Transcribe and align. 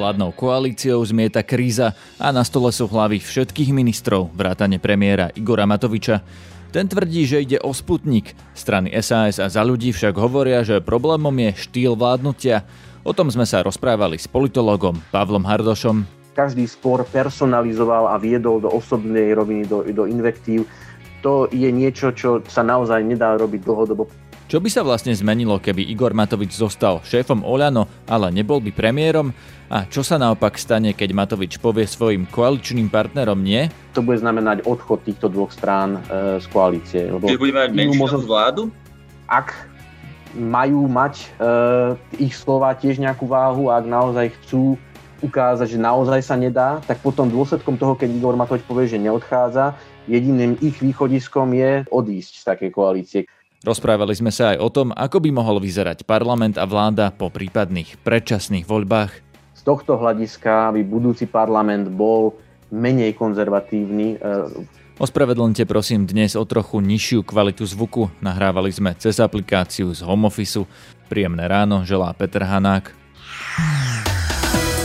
Vládnou 0.00 0.32
koalíciou 0.32 1.04
zmieta 1.04 1.44
kríza 1.44 1.92
a 2.16 2.32
na 2.32 2.40
stole 2.40 2.72
sú 2.72 2.88
hlavy 2.88 3.20
všetkých 3.20 3.68
ministrov, 3.68 4.32
vrátane 4.32 4.80
premiéra 4.80 5.28
Igora 5.36 5.68
Matoviča. 5.68 6.24
Ten 6.72 6.88
tvrdí, 6.88 7.28
že 7.28 7.44
ide 7.44 7.60
o 7.60 7.68
Sputnik. 7.76 8.32
Strany 8.56 8.96
SAS 9.04 9.36
a 9.36 9.52
za 9.52 9.60
ľudí 9.60 9.92
však 9.92 10.16
hovoria, 10.16 10.64
že 10.64 10.80
problémom 10.80 11.36
je 11.44 11.52
štýl 11.52 12.00
vládnutia. 12.00 12.64
O 13.04 13.12
tom 13.12 13.28
sme 13.28 13.44
sa 13.44 13.60
rozprávali 13.60 14.16
s 14.16 14.24
politologom 14.24 14.96
Pavlom 15.12 15.44
Hardošom. 15.44 16.08
Každý 16.32 16.64
spor 16.64 17.04
personalizoval 17.04 18.08
a 18.08 18.16
viedol 18.16 18.64
do 18.64 18.72
osobnej 18.72 19.36
roviny, 19.36 19.68
do, 19.68 19.84
do 19.84 20.08
invektív. 20.08 20.64
To 21.20 21.44
je 21.52 21.68
niečo, 21.68 22.16
čo 22.16 22.40
sa 22.48 22.64
naozaj 22.64 23.04
nedá 23.04 23.36
robiť 23.36 23.60
dlhodobo. 23.68 24.08
Čo 24.50 24.58
by 24.58 24.66
sa 24.66 24.82
vlastne 24.82 25.14
zmenilo, 25.14 25.62
keby 25.62 25.94
Igor 25.94 26.10
Matovič 26.10 26.58
zostal 26.58 26.98
šéfom 27.06 27.46
Oľano, 27.46 27.86
ale 28.10 28.34
nebol 28.34 28.58
by 28.58 28.74
premiérom? 28.74 29.30
A 29.70 29.86
čo 29.86 30.02
sa 30.02 30.18
naopak 30.18 30.58
stane, 30.58 30.90
keď 30.90 31.14
Matovič 31.14 31.62
povie 31.62 31.86
svojim 31.86 32.26
koaličným 32.26 32.90
partnerom 32.90 33.38
nie? 33.38 33.70
To 33.94 34.02
bude 34.02 34.18
znamenať 34.18 34.66
odchod 34.66 35.06
týchto 35.06 35.30
dvoch 35.30 35.54
strán 35.54 36.02
e, 36.02 36.42
z 36.42 36.46
koalície. 36.50 37.14
Lebo 37.14 37.30
Čiže 37.30 37.38
budeme 37.38 37.62
mať 37.62 37.70
menšinovú 37.78 38.02
možno... 38.02 38.26
vládu? 38.26 38.62
Ak 39.30 39.54
majú 40.34 40.90
mať 40.90 41.14
e, 41.22 41.26
ich 42.18 42.34
slova 42.34 42.74
tiež 42.74 42.98
nejakú 42.98 43.30
váhu, 43.30 43.70
ak 43.70 43.86
naozaj 43.86 44.34
chcú 44.34 44.74
ukázať, 45.22 45.78
že 45.78 45.78
naozaj 45.78 46.26
sa 46.26 46.34
nedá, 46.34 46.82
tak 46.90 46.98
potom 46.98 47.30
dôsledkom 47.30 47.78
toho, 47.78 47.94
keď 47.94 48.10
Igor 48.18 48.34
Matovič 48.34 48.66
povie, 48.66 48.90
že 48.90 48.98
neodchádza, 48.98 49.78
jediným 50.10 50.58
ich 50.58 50.74
východiskom 50.82 51.54
je 51.54 51.86
odísť 51.86 52.42
z 52.42 52.44
takej 52.50 52.70
koalície. 52.74 53.22
Rozprávali 53.60 54.16
sme 54.16 54.32
sa 54.32 54.56
aj 54.56 54.58
o 54.64 54.72
tom, 54.72 54.88
ako 54.96 55.20
by 55.20 55.30
mohol 55.36 55.60
vyzerať 55.60 56.08
parlament 56.08 56.56
a 56.56 56.64
vláda 56.64 57.12
po 57.12 57.28
prípadných 57.28 58.00
predčasných 58.00 58.64
voľbách. 58.64 59.12
Z 59.52 59.62
tohto 59.68 60.00
hľadiska 60.00 60.72
by 60.72 60.80
budúci 60.80 61.28
parlament 61.28 61.92
bol 61.92 62.40
menej 62.72 63.12
konzervatívny. 63.20 64.16
Ospravedlňte 64.96 65.68
prosím 65.68 66.08
dnes 66.08 66.40
o 66.40 66.44
trochu 66.48 66.80
nižšiu 66.80 67.20
kvalitu 67.20 67.68
zvuku. 67.68 68.08
Nahrávali 68.24 68.72
sme 68.72 68.96
cez 68.96 69.20
aplikáciu 69.20 69.92
z 69.92 70.00
home 70.08 70.32
office. 70.32 70.64
Príjemné 71.12 71.44
ráno, 71.44 71.84
želá 71.84 72.16
Peter 72.16 72.40
Hanák. 72.40 72.96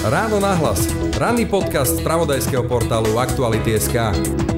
Ráno 0.03 0.43
nahlas. 0.43 0.91
Ranný 1.15 1.47
podcast 1.47 1.95
z 1.95 2.03
pravodajského 2.03 2.67
portálu 2.67 3.15
Aktuality.sk. 3.23 4.54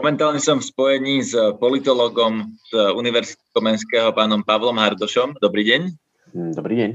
Momentálne 0.00 0.40
som 0.40 0.56
v 0.56 0.64
spojení 0.64 1.20
s 1.20 1.36
politologom 1.60 2.56
z 2.72 2.96
Univerzity 2.96 3.44
Komenského, 3.52 4.16
pánom 4.16 4.40
Pavlom 4.40 4.80
Hardošom. 4.80 5.36
Dobrý 5.44 5.60
deň. 5.68 5.92
Mm, 6.32 6.52
dobrý 6.56 6.74
deň. 6.80 6.90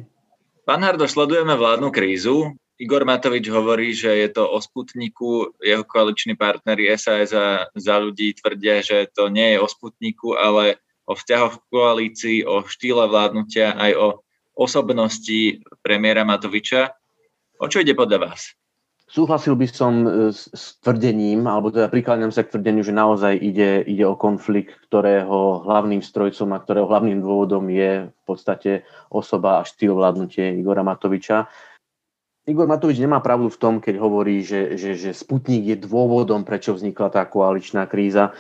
Pán 0.66 0.82
Hardoš, 0.82 1.14
sledujeme 1.14 1.54
vládnu 1.54 1.94
krízu. 1.94 2.58
Igor 2.82 3.06
Matovič 3.06 3.46
hovorí, 3.54 3.94
že 3.94 4.10
je 4.10 4.34
to 4.34 4.50
o 4.50 4.58
Sputniku. 4.58 5.54
Jeho 5.62 5.86
koaliční 5.86 6.34
partneri 6.34 6.90
SAS 6.98 7.30
a 7.30 7.70
za 7.78 7.96
ľudí 8.02 8.34
tvrdia, 8.42 8.82
že 8.82 9.06
to 9.14 9.30
nie 9.30 9.54
je 9.54 9.62
o 9.62 9.70
Sputniku, 9.70 10.34
ale 10.34 10.82
o 11.06 11.14
vzťahoch 11.14 11.62
v 11.62 11.66
koalícii, 11.70 12.38
o 12.50 12.66
štýle 12.66 13.06
vládnutia, 13.06 13.78
aj 13.78 13.92
o 14.02 14.08
osobnosti 14.58 15.62
premiéra 15.86 16.26
Matoviča. 16.26 16.90
O 17.62 17.70
čo 17.70 17.86
ide 17.86 17.94
podľa 17.94 18.34
vás? 18.34 18.58
Súhlasil 19.16 19.56
by 19.56 19.68
som 19.72 19.94
e, 20.04 20.10
s, 20.36 20.52
s 20.52 20.76
tvrdením, 20.84 21.48
alebo 21.48 21.72
teda 21.72 21.88
prikladám 21.88 22.36
sa 22.36 22.44
k 22.44 22.52
tvrdeniu, 22.52 22.84
že 22.84 22.92
naozaj 22.92 23.40
ide, 23.40 23.80
ide 23.88 24.04
o 24.04 24.20
konflikt, 24.20 24.76
ktorého 24.92 25.64
hlavným 25.64 26.04
strojcom 26.04 26.52
a 26.52 26.60
ktorého 26.60 26.84
hlavným 26.84 27.24
dôvodom 27.24 27.64
je 27.72 28.12
v 28.12 28.24
podstate 28.28 28.84
osoba 29.08 29.64
a 29.64 29.68
štýl 29.68 29.96
vládnutie 29.96 30.60
Igora 30.60 30.84
Matoviča. 30.84 31.48
Igor 32.46 32.68
Matovič 32.68 33.00
nemá 33.00 33.24
pravdu 33.24 33.48
v 33.48 33.58
tom, 33.58 33.74
keď 33.80 33.96
hovorí, 34.04 34.44
že, 34.44 34.76
že, 34.76 35.00
že 35.00 35.16
Sputnik 35.16 35.64
je 35.64 35.78
dôvodom, 35.80 36.44
prečo 36.44 36.76
vznikla 36.76 37.08
tá 37.10 37.24
koaličná 37.24 37.88
kríza. 37.88 38.36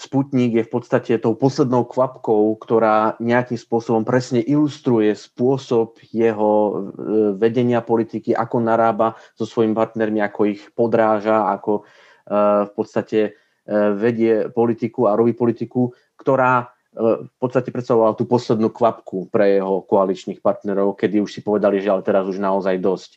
Sputnik 0.00 0.56
je 0.56 0.64
v 0.64 0.72
podstate 0.72 1.12
tou 1.20 1.36
poslednou 1.36 1.84
kvapkou, 1.84 2.56
ktorá 2.56 3.20
nejakým 3.20 3.60
spôsobom 3.60 4.00
presne 4.00 4.40
ilustruje 4.40 5.12
spôsob 5.12 6.00
jeho 6.08 6.52
e, 6.56 6.72
vedenia 7.36 7.84
politiky, 7.84 8.32
ako 8.32 8.64
narába 8.64 9.20
so 9.36 9.44
svojimi 9.44 9.76
partnermi, 9.76 10.24
ako 10.24 10.40
ich 10.48 10.72
podráža, 10.72 11.52
ako 11.52 11.72
e, 11.76 12.32
v 12.64 12.72
podstate 12.72 13.20
e, 13.20 13.30
vedie 13.92 14.48
politiku 14.48 15.04
a 15.04 15.20
robí 15.20 15.36
politiku, 15.36 15.92
ktorá 16.16 16.72
v 16.90 17.30
podstate 17.38 17.70
predstavovala 17.70 18.18
tú 18.18 18.26
poslednú 18.26 18.74
kvapku 18.74 19.30
pre 19.30 19.62
jeho 19.62 19.86
koaličných 19.86 20.42
partnerov, 20.42 20.98
kedy 20.98 21.22
už 21.22 21.30
si 21.30 21.38
povedali, 21.38 21.78
že 21.78 21.86
ale 21.86 22.02
teraz 22.02 22.26
už 22.26 22.42
naozaj 22.42 22.82
dosť. 22.82 23.10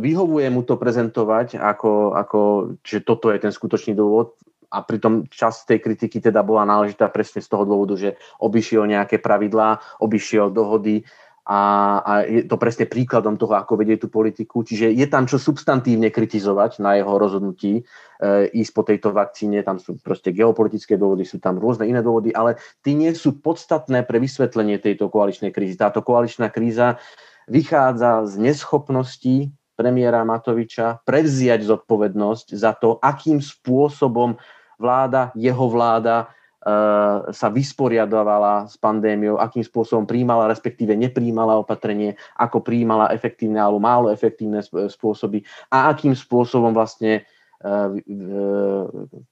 Vyhovuje 0.00 0.48
mu 0.48 0.64
to 0.64 0.80
prezentovať, 0.80 1.60
ako, 1.60 2.16
ako, 2.16 2.40
že 2.80 3.04
toto 3.04 3.28
je 3.28 3.44
ten 3.44 3.52
skutočný 3.52 3.92
dôvod 3.92 4.40
a 4.72 4.80
pritom 4.80 5.28
časť 5.28 5.76
tej 5.76 5.78
kritiky 5.84 6.24
teda 6.24 6.40
bola 6.40 6.64
náležitá 6.64 7.12
presne 7.12 7.44
z 7.44 7.52
toho 7.52 7.68
dôvodu, 7.68 8.00
že 8.00 8.16
obišiel 8.40 8.88
nejaké 8.88 9.20
pravidlá, 9.20 10.00
obišiel 10.00 10.48
dohody 10.48 11.04
a, 11.42 11.60
a 12.06 12.12
je 12.22 12.46
to 12.46 12.54
presne 12.54 12.86
príkladom 12.86 13.34
toho, 13.34 13.58
ako 13.58 13.74
vedie 13.74 13.98
tú 13.98 14.06
politiku. 14.06 14.62
Čiže 14.62 14.94
je 14.94 15.06
tam 15.10 15.26
čo 15.26 15.42
substantívne 15.42 16.14
kritizovať 16.14 16.78
na 16.78 16.94
jeho 16.94 17.18
rozhodnutí 17.18 17.82
e, 17.82 18.46
ísť 18.54 18.72
po 18.72 18.82
tejto 18.86 19.10
vakcíne. 19.10 19.58
Tam 19.66 19.82
sú 19.82 19.98
proste 19.98 20.30
geopolitické 20.30 20.94
dôvody, 20.94 21.26
sú 21.26 21.42
tam 21.42 21.58
rôzne 21.58 21.90
iné 21.90 21.98
dôvody, 21.98 22.30
ale 22.30 22.62
tie 22.86 22.94
nie 22.94 23.10
sú 23.18 23.42
podstatné 23.42 24.06
pre 24.06 24.22
vysvetlenie 24.22 24.78
tejto 24.78 25.10
koaličnej 25.10 25.50
krízy. 25.50 25.74
Táto 25.74 25.98
koaličná 26.06 26.46
kríza 26.46 27.02
vychádza 27.50 28.22
z 28.30 28.34
neschopnosti 28.38 29.50
premiéra 29.74 30.22
Matoviča 30.22 31.02
prevziať 31.02 31.66
zodpovednosť 31.66 32.54
za 32.54 32.70
to, 32.78 33.02
akým 33.02 33.42
spôsobom 33.42 34.38
vláda, 34.78 35.32
jeho 35.34 35.66
vláda 35.68 36.28
uh, 36.62 37.28
sa 37.34 37.48
vysporiadovala 37.50 38.70
s 38.70 38.78
pandémiou, 38.78 39.38
akým 39.38 39.66
spôsobom 39.66 40.06
príjmala, 40.06 40.50
respektíve 40.50 40.94
nepríjmala 40.94 41.58
opatrenie, 41.58 42.14
ako 42.38 42.62
príjmala 42.62 43.10
efektívne 43.10 43.58
alebo 43.58 43.82
málo 43.82 44.08
efektívne 44.14 44.62
spôsoby 44.66 45.42
a 45.68 45.90
akým 45.90 46.14
spôsobom 46.14 46.70
vlastne 46.70 47.26
uh, 47.62 47.90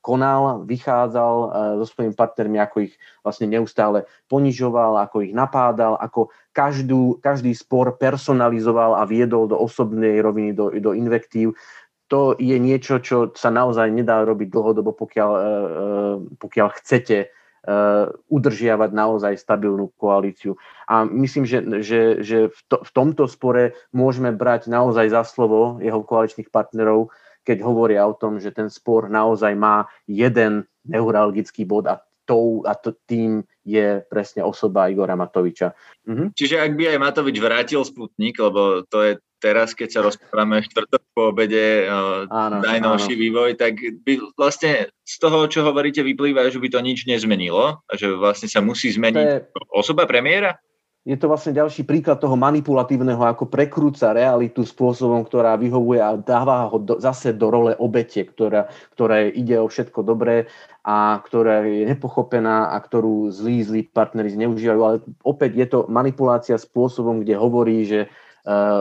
konal, 0.02 0.66
vychádzal 0.66 1.34
uh, 1.34 1.50
so 1.82 1.94
svojimi 1.94 2.14
partnermi, 2.14 2.58
ako 2.58 2.90
ich 2.90 2.94
vlastne 3.22 3.46
neustále 3.50 4.06
ponižoval, 4.26 4.98
ako 5.02 5.26
ich 5.26 5.32
napádal, 5.34 5.98
ako 5.98 6.30
každú, 6.50 7.22
každý 7.22 7.54
spor 7.54 7.94
personalizoval 7.94 8.98
a 8.98 9.06
viedol 9.06 9.46
do 9.46 9.54
osobnej 9.54 10.18
roviny, 10.18 10.50
do, 10.50 10.74
do 10.82 10.94
invektív 10.94 11.54
to 12.10 12.34
je 12.42 12.58
niečo, 12.58 12.98
čo 12.98 13.30
sa 13.38 13.54
naozaj 13.54 13.86
nedá 13.94 14.26
robiť 14.26 14.50
dlhodobo, 14.50 14.90
pokiaľ, 14.98 15.30
e, 15.30 15.40
e, 15.40 15.84
pokiaľ 16.42 16.68
chcete 16.82 17.18
e, 17.22 17.26
udržiavať 18.26 18.90
naozaj 18.90 19.38
stabilnú 19.38 19.94
koalíciu. 19.94 20.58
A 20.90 21.06
myslím, 21.06 21.46
že, 21.46 21.62
že, 21.86 22.18
že 22.26 22.38
v, 22.50 22.58
to, 22.66 22.82
v 22.82 22.90
tomto 22.90 23.30
spore 23.30 23.78
môžeme 23.94 24.34
brať 24.34 24.66
naozaj 24.66 25.06
za 25.06 25.22
slovo 25.22 25.78
jeho 25.78 26.02
koaličných 26.02 26.50
partnerov, 26.50 27.14
keď 27.46 27.62
hovoria 27.62 28.02
o 28.10 28.18
tom, 28.18 28.42
že 28.42 28.50
ten 28.50 28.66
spor 28.66 29.06
naozaj 29.06 29.54
má 29.54 29.86
jeden 30.10 30.66
neuralgický 30.82 31.62
bod 31.62 31.86
a 31.86 32.02
tou 32.26 32.66
a 32.66 32.74
to, 32.74 32.94
tým 33.06 33.46
je 33.62 34.02
presne 34.10 34.42
osoba 34.42 34.90
Igora 34.90 35.14
Matoviča. 35.14 35.78
Mhm. 36.10 36.34
Čiže 36.34 36.58
ak 36.58 36.74
by 36.74 36.84
aj 36.90 36.98
Matovič 36.98 37.36
vrátil 37.38 37.86
Sputnik, 37.86 38.34
lebo 38.42 38.82
to 38.90 38.98
je 39.06 39.12
teraz, 39.40 39.72
keď 39.72 39.88
sa 39.88 40.00
rozprávame 40.04 40.60
štvrtok 40.60 41.02
po 41.16 41.32
obede, 41.32 41.88
áno, 41.88 42.60
najnovší 42.60 43.16
áno. 43.16 43.22
vývoj, 43.24 43.50
tak 43.56 43.80
by 44.04 44.20
vlastne 44.36 44.92
z 45.02 45.16
toho, 45.16 45.48
čo 45.48 45.64
hovoríte, 45.64 46.04
vyplýva, 46.04 46.52
že 46.52 46.60
by 46.60 46.68
to 46.68 46.84
nič 46.84 47.08
nezmenilo 47.08 47.80
a 47.80 47.92
že 47.96 48.12
vlastne 48.12 48.46
sa 48.46 48.60
musí 48.60 48.92
zmeniť 48.92 49.26
je, 49.26 49.36
osoba 49.72 50.04
premiéra? 50.04 50.60
Je 51.08 51.16
to 51.16 51.32
vlastne 51.32 51.56
ďalší 51.56 51.88
príklad 51.88 52.20
toho 52.20 52.36
manipulatívneho, 52.36 53.24
ako 53.24 53.48
prekrúca 53.48 54.12
realitu 54.12 54.68
spôsobom, 54.68 55.24
ktorá 55.24 55.56
vyhovuje 55.56 55.96
a 55.96 56.12
dáva 56.20 56.68
ho 56.68 56.76
do, 56.76 57.00
zase 57.00 57.32
do 57.32 57.48
role 57.48 57.72
obete, 57.80 58.20
ktorá, 58.20 58.68
ktorá 58.92 59.24
ide 59.32 59.56
o 59.56 59.64
všetko 59.64 60.04
dobré 60.04 60.52
a 60.84 61.16
ktorá 61.24 61.64
je 61.64 61.88
nepochopená 61.88 62.76
a 62.76 62.76
ktorú 62.76 63.32
zlí, 63.32 63.64
zlí 63.64 63.80
partneri 63.88 64.28
zneužívajú. 64.36 64.80
Ale 64.84 64.96
opäť 65.24 65.50
je 65.56 65.66
to 65.72 65.78
manipulácia 65.88 66.60
spôsobom, 66.60 67.24
kde 67.24 67.34
hovorí, 67.40 67.88
že 67.88 68.00
Eh, 68.04 68.29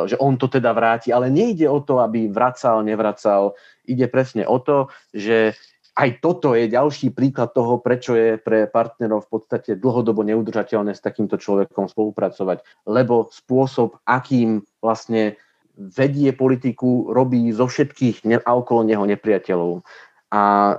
že 0.06 0.16
on 0.18 0.38
to 0.39 0.48
teda 0.50 0.74
vráti, 0.74 1.13
ale 1.13 1.30
nejde 1.30 1.69
o 1.69 1.80
to, 1.83 2.01
aby 2.01 2.31
vracal, 2.31 2.81
nevracal. 2.81 3.54
Ide 3.86 4.10
presne 4.10 4.48
o 4.48 4.57
to, 4.57 4.89
že 5.13 5.54
aj 6.00 6.24
toto 6.24 6.56
je 6.56 6.71
ďalší 6.71 7.12
príklad 7.12 7.51
toho, 7.51 7.83
prečo 7.83 8.16
je 8.16 8.39
pre 8.39 8.71
partnerov 8.71 9.27
v 9.27 9.31
podstate 9.36 9.75
dlhodobo 9.75 10.24
neudržateľné 10.24 10.95
s 10.95 11.04
takýmto 11.04 11.36
človekom 11.36 11.92
spolupracovať. 11.92 12.63
Lebo 12.88 13.27
spôsob, 13.27 14.00
akým 14.07 14.63
vlastne 14.80 15.36
vedie 15.75 16.31
politiku, 16.31 17.12
robí 17.12 17.51
zo 17.51 17.68
všetkých 17.68 18.27
a 18.44 18.51
okolo 18.51 18.88
neho 18.88 19.04
nepriateľov. 19.07 19.83
A 20.30 20.78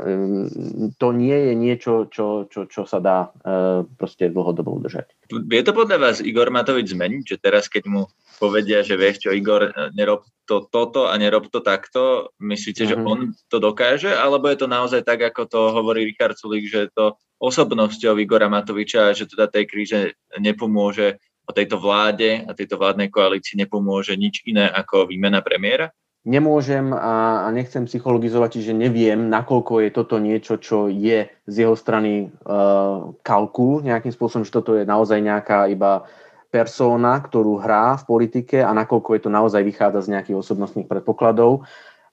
to 1.02 1.10
nie 1.10 1.34
je 1.34 1.52
niečo, 1.58 2.06
čo, 2.06 2.46
čo, 2.46 2.70
čo 2.70 2.86
sa 2.86 3.02
dá 3.02 3.34
uh, 3.34 3.82
proste 3.98 4.30
dlhodobo 4.30 4.78
udržať. 4.78 5.10
Vie 5.26 5.66
to 5.66 5.74
podľa 5.74 5.98
vás 5.98 6.16
Igor 6.22 6.54
Matovič 6.54 6.94
zmeniť, 6.94 7.34
že 7.34 7.36
teraz, 7.42 7.66
keď 7.66 7.90
mu 7.90 8.06
povedia, 8.38 8.86
že 8.86 8.94
vieš 8.94 9.26
čo, 9.26 9.34
Igor, 9.34 9.74
nerob 9.98 10.22
to 10.46 10.70
toto 10.70 11.10
a 11.10 11.14
nerob 11.18 11.50
to 11.50 11.66
takto, 11.66 12.30
myslíte, 12.38 12.86
mm-hmm. 12.86 12.94
že 12.94 13.02
mhm. 13.02 13.06
on 13.10 13.20
to 13.50 13.58
dokáže, 13.58 14.10
alebo 14.14 14.46
je 14.46 14.58
to 14.62 14.70
naozaj 14.70 15.02
tak, 15.02 15.18
ako 15.18 15.50
to 15.50 15.60
hovorí 15.74 16.06
Richard 16.06 16.38
Sulik, 16.38 16.70
že 16.70 16.86
je 16.86 16.90
to 16.94 17.06
osobnosťou 17.42 18.22
Igora 18.22 18.46
Matoviča, 18.46 19.10
že 19.18 19.26
teda 19.26 19.50
tej 19.50 19.66
kríže 19.66 20.00
nepomôže 20.38 21.18
o 21.48 21.50
tejto 21.50 21.82
vláde 21.82 22.46
a 22.46 22.54
tejto 22.54 22.78
vládnej 22.78 23.10
koalícii 23.10 23.58
nepomôže 23.58 24.14
nič 24.14 24.46
iné 24.46 24.70
ako 24.70 25.10
výmena 25.10 25.42
premiéra? 25.42 25.90
Nemôžem 26.24 26.92
a, 26.92 27.44
a 27.44 27.48
nechcem 27.48 27.88
psychologizovať, 27.88 28.60
čiže 28.60 28.72
neviem, 28.76 29.32
nakoľko 29.32 29.80
je 29.80 29.90
toto 29.90 30.20
niečo, 30.20 30.60
čo 30.60 30.92
je 30.92 31.32
z 31.48 31.54
jeho 31.54 31.72
strany 31.72 32.28
uh, 32.28 33.16
kalkul 33.24 33.80
nejakým 33.80 34.12
spôsobom, 34.12 34.44
že 34.44 34.52
toto 34.52 34.76
je 34.76 34.84
naozaj 34.84 35.16
nejaká 35.16 35.72
iba 35.72 36.04
persóna, 36.52 37.16
ktorú 37.24 37.62
hrá 37.62 37.96
v 37.96 38.04
politike 38.04 38.60
a 38.60 38.74
nakoľko 38.74 39.16
je 39.16 39.20
to 39.24 39.30
naozaj 39.32 39.62
vychádza 39.64 40.04
z 40.04 40.12
nejakých 40.18 40.36
osobnostných 40.36 40.90
predpokladov. 40.90 41.64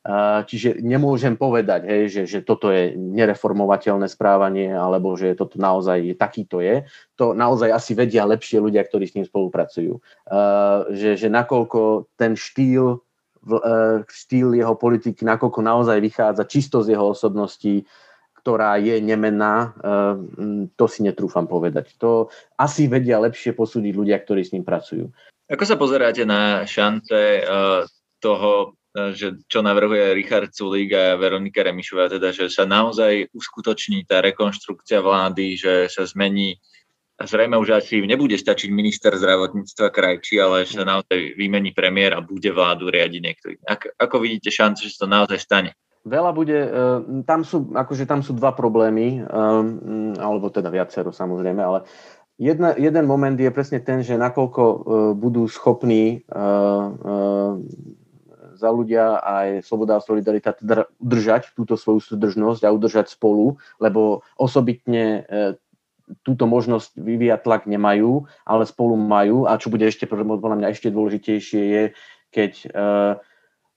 Uh, 0.08 0.48
čiže 0.48 0.80
nemôžem 0.80 1.36
povedať, 1.36 1.84
hej, 1.84 2.04
že, 2.08 2.24
že 2.32 2.40
toto 2.40 2.72
je 2.72 2.96
nereformovateľné 2.96 4.08
správanie 4.08 4.72
alebo 4.72 5.20
že 5.20 5.36
toto 5.36 5.60
naozaj 5.60 6.16
takýto 6.16 6.64
je. 6.64 6.88
To 7.20 7.36
naozaj 7.36 7.76
asi 7.76 7.92
vedia 7.92 8.24
lepšie 8.24 8.64
ľudia, 8.64 8.88
ktorí 8.88 9.04
s 9.04 9.20
ním 9.20 9.28
spolupracujú. 9.28 10.00
Uh, 10.32 10.88
že, 10.96 11.20
že 11.20 11.28
nakoľko 11.28 12.08
ten 12.16 12.40
štýl 12.40 13.04
E, 13.04 13.07
štýl 14.08 14.54
jeho 14.54 14.76
politiky, 14.76 15.24
nakoľko 15.24 15.60
naozaj 15.64 15.98
vychádza 16.04 16.44
čisto 16.46 16.84
z 16.84 16.94
jeho 16.94 17.12
osobnosti, 17.16 17.88
ktorá 18.44 18.80
je 18.80 19.04
nemenná, 19.04 19.56
e, 19.60 19.68
to 20.80 20.86
si 20.88 21.04
netrúfam 21.04 21.48
povedať. 21.48 22.00
To 22.00 22.32
asi 22.56 22.88
vedia 22.88 23.20
lepšie 23.20 23.52
posúdiť 23.52 23.92
ľudia, 23.92 24.18
ktorí 24.24 24.44
s 24.44 24.56
ním 24.56 24.64
pracujú. 24.64 25.12
Ako 25.52 25.64
sa 25.68 25.76
pozeráte 25.76 26.24
na 26.24 26.64
šance 26.64 27.16
e, 27.16 27.42
toho, 28.24 28.78
že 29.14 29.38
čo 29.46 29.62
navrhuje 29.62 30.18
Richard 30.18 30.50
Sulík 30.50 30.90
a 30.98 31.14
Veronika 31.20 31.62
Remišová, 31.62 32.10
teda, 32.10 32.34
že 32.34 32.50
sa 32.50 32.66
naozaj 32.66 33.30
uskutoční 33.30 34.10
tá 34.10 34.26
rekonštrukcia 34.26 35.06
vlády, 35.06 35.54
že 35.54 35.74
sa 35.86 36.02
zmení 36.02 36.58
zrejme 37.26 37.58
už 37.58 37.82
asi 37.82 37.98
nebude 38.06 38.38
stačiť 38.38 38.70
minister 38.70 39.18
zdravotníctva 39.18 39.90
krajčí, 39.90 40.38
ale 40.38 40.70
že 40.70 40.78
sa 40.78 40.86
naozaj 40.86 41.34
vymení 41.34 41.74
premiér 41.74 42.14
a 42.14 42.22
bude 42.22 42.54
vládu 42.54 42.94
riadiť 42.94 43.22
niekto. 43.22 43.46
Ako, 43.66 43.88
ako 43.98 44.16
vidíte 44.22 44.54
šancu, 44.54 44.86
že 44.86 44.94
sa 44.94 45.06
to 45.06 45.08
naozaj 45.10 45.40
stane? 45.42 45.72
Veľa 46.08 46.32
bude, 46.32 46.60
e, 46.62 46.70
tam 47.28 47.42
sú, 47.44 47.74
akože 47.74 48.08
tam 48.08 48.24
sú 48.24 48.38
dva 48.38 48.56
problémy, 48.56 49.20
e, 49.20 49.34
alebo 50.22 50.48
teda 50.48 50.72
viacero 50.72 51.12
samozrejme, 51.12 51.60
ale 51.60 51.84
jedna, 52.40 52.78
jeden 52.80 53.04
moment 53.10 53.36
je 53.36 53.52
presne 53.52 53.84
ten, 53.84 54.06
že 54.06 54.16
nakoľko 54.16 54.64
e, 54.64 54.78
budú 55.18 55.50
schopní 55.50 56.22
za 58.58 58.74
ľudia 58.74 59.22
aj 59.22 59.70
Sloboda 59.70 60.02
a 60.02 60.06
Solidarita 60.06 60.50
teda 60.50 60.90
udržať 60.98 61.54
túto 61.54 61.78
svoju 61.78 62.02
súdržnosť 62.02 62.66
a 62.66 62.74
udržať 62.74 63.14
spolu, 63.14 63.62
lebo 63.78 64.26
osobitne 64.34 65.30
túto 66.24 66.48
možnosť 66.48 66.96
vyvíjať 66.96 67.40
tlak 67.44 67.64
nemajú, 67.68 68.24
ale 68.48 68.64
spolu 68.64 68.96
majú. 68.96 69.44
A 69.48 69.60
čo 69.60 69.68
bude 69.68 69.84
ešte 69.88 70.08
podľa 70.08 70.58
mňa 70.64 70.72
ešte 70.72 70.92
dôležitejšie 70.92 71.62
je, 71.68 71.84
keď 72.32 72.52
uh, 72.72 73.20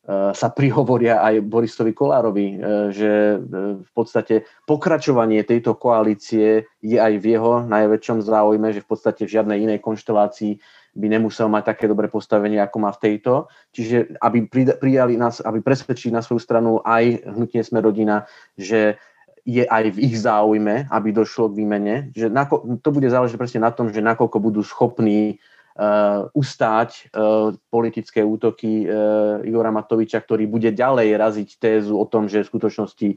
uh, 0.07 0.31
sa 0.35 0.49
prihovoria 0.51 1.23
aj 1.23 1.43
Borisovi 1.47 1.91
Kolárovi, 1.91 2.49
uh, 2.55 2.91
že 2.95 3.43
v 3.83 3.91
podstate 3.91 4.47
pokračovanie 4.67 5.43
tejto 5.43 5.75
koalície 5.75 6.67
je 6.83 6.99
aj 6.99 7.19
v 7.19 7.25
jeho 7.35 7.67
najväčšom 7.67 8.23
záujme, 8.23 8.71
že 8.71 8.83
v 8.83 8.89
podstate 8.91 9.27
v 9.27 9.35
žiadnej 9.35 9.59
inej 9.67 9.79
konštelácii 9.83 10.59
by 10.91 11.07
nemusel 11.07 11.47
mať 11.47 11.75
také 11.75 11.85
dobré 11.87 12.11
postavenie, 12.11 12.59
ako 12.59 12.77
má 12.83 12.91
v 12.91 13.03
tejto. 13.11 13.47
Čiže 13.71 14.19
aby 14.19 14.51
prijali 14.79 15.15
nás, 15.15 15.39
aby 15.39 15.63
presvedčili 15.63 16.11
na 16.11 16.23
svoju 16.23 16.43
stranu 16.43 16.83
aj 16.83 17.31
hnutie 17.31 17.63
Sme 17.63 17.79
rodina, 17.79 18.27
že 18.59 18.99
je 19.45 19.65
aj 19.65 19.97
v 19.97 19.99
ich 20.11 20.17
záujme, 20.21 20.89
aby 20.91 21.09
došlo 21.11 21.51
k 21.51 21.59
výmene. 21.65 21.95
Že 22.13 22.29
nako, 22.31 22.81
to 22.81 22.89
bude 22.93 23.09
záležiť 23.09 23.37
presne 23.41 23.61
na 23.65 23.73
tom, 23.73 23.89
že 23.89 24.05
nakoľko 24.05 24.39
budú 24.41 24.61
schopní 24.61 25.41
uh, 25.77 26.29
ustáť 26.37 27.09
uh, 27.11 27.57
politické 27.73 28.21
útoky 28.21 28.85
uh, 28.85 29.41
Igora 29.43 29.73
Matoviča, 29.73 30.21
ktorý 30.21 30.45
bude 30.47 30.71
ďalej 30.73 31.09
raziť 31.17 31.49
tézu 31.57 31.97
o 31.97 32.05
tom, 32.05 32.29
že 32.29 32.45
v 32.45 32.51
skutočnosti 32.51 33.09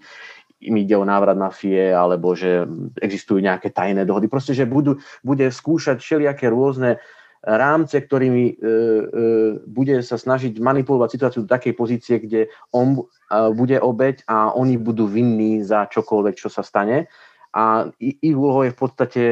im 0.64 0.76
ide 0.80 0.96
o 0.96 1.04
návrat 1.04 1.36
mafie, 1.36 1.92
alebo 1.92 2.32
že 2.40 2.64
existujú 3.04 3.44
nejaké 3.44 3.76
tajné 3.76 4.08
dohody. 4.08 4.32
Proste, 4.32 4.56
že 4.56 4.64
budú, 4.64 4.96
bude 5.20 5.44
skúšať 5.52 6.00
všelijaké 6.00 6.48
rôzne 6.48 7.04
rámce, 7.44 8.00
ktorými 8.00 8.46
e, 8.48 8.54
e, 8.56 8.56
bude 9.68 10.00
sa 10.00 10.16
snažiť 10.16 10.64
manipulovať 10.64 11.10
situáciu 11.12 11.42
do 11.44 11.52
takej 11.52 11.74
pozície, 11.76 12.16
kde 12.24 12.48
on 12.72 12.96
e, 12.96 13.04
bude 13.52 13.76
obeď 13.84 14.24
a 14.32 14.56
oni 14.56 14.80
budú 14.80 15.06
vinní 15.12 15.60
za 15.60 15.86
čokoľvek, 15.92 16.36
čo 16.40 16.48
sa 16.48 16.64
stane. 16.64 17.12
A 17.54 17.86
ich 18.02 18.34
úlohou 18.34 18.66
je 18.66 18.74
v 18.74 18.80
podstate 18.82 19.24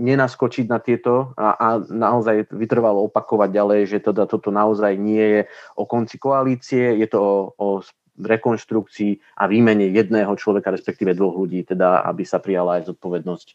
nenaskočiť 0.00 0.72
na 0.72 0.80
tieto 0.80 1.36
a, 1.36 1.52
a 1.52 1.68
naozaj 1.84 2.48
vytrvalo 2.48 3.12
opakovať 3.12 3.52
ďalej, 3.52 3.80
že 3.92 3.98
teda 4.00 4.24
toto 4.24 4.48
naozaj 4.48 4.96
nie 4.96 5.20
je 5.20 5.40
o 5.76 5.84
konci 5.84 6.16
koalície, 6.16 6.96
je 6.96 7.04
to 7.12 7.20
o, 7.20 7.36
o 7.60 7.68
rekonštrukcii 8.16 9.36
a 9.36 9.52
výmene 9.52 9.92
jedného 9.92 10.32
človeka, 10.32 10.72
respektíve 10.72 11.12
dvoch 11.12 11.36
ľudí, 11.44 11.68
teda 11.68 12.08
aby 12.08 12.24
sa 12.24 12.40
prijala 12.40 12.80
aj 12.80 12.88
zodpovednosť 12.88 13.48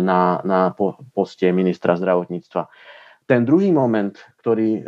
na, 0.00 0.40
na 0.40 0.72
poste 1.12 1.52
ministra 1.52 2.00
zdravotníctva. 2.00 2.64
Ten 3.24 3.48
druhý 3.48 3.72
moment, 3.72 4.12
ktorý 4.40 4.70
e, 4.76 4.82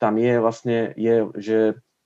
tam 0.00 0.14
je, 0.16 0.34
vlastne 0.40 0.96
je, 0.96 1.28
že 1.36 1.58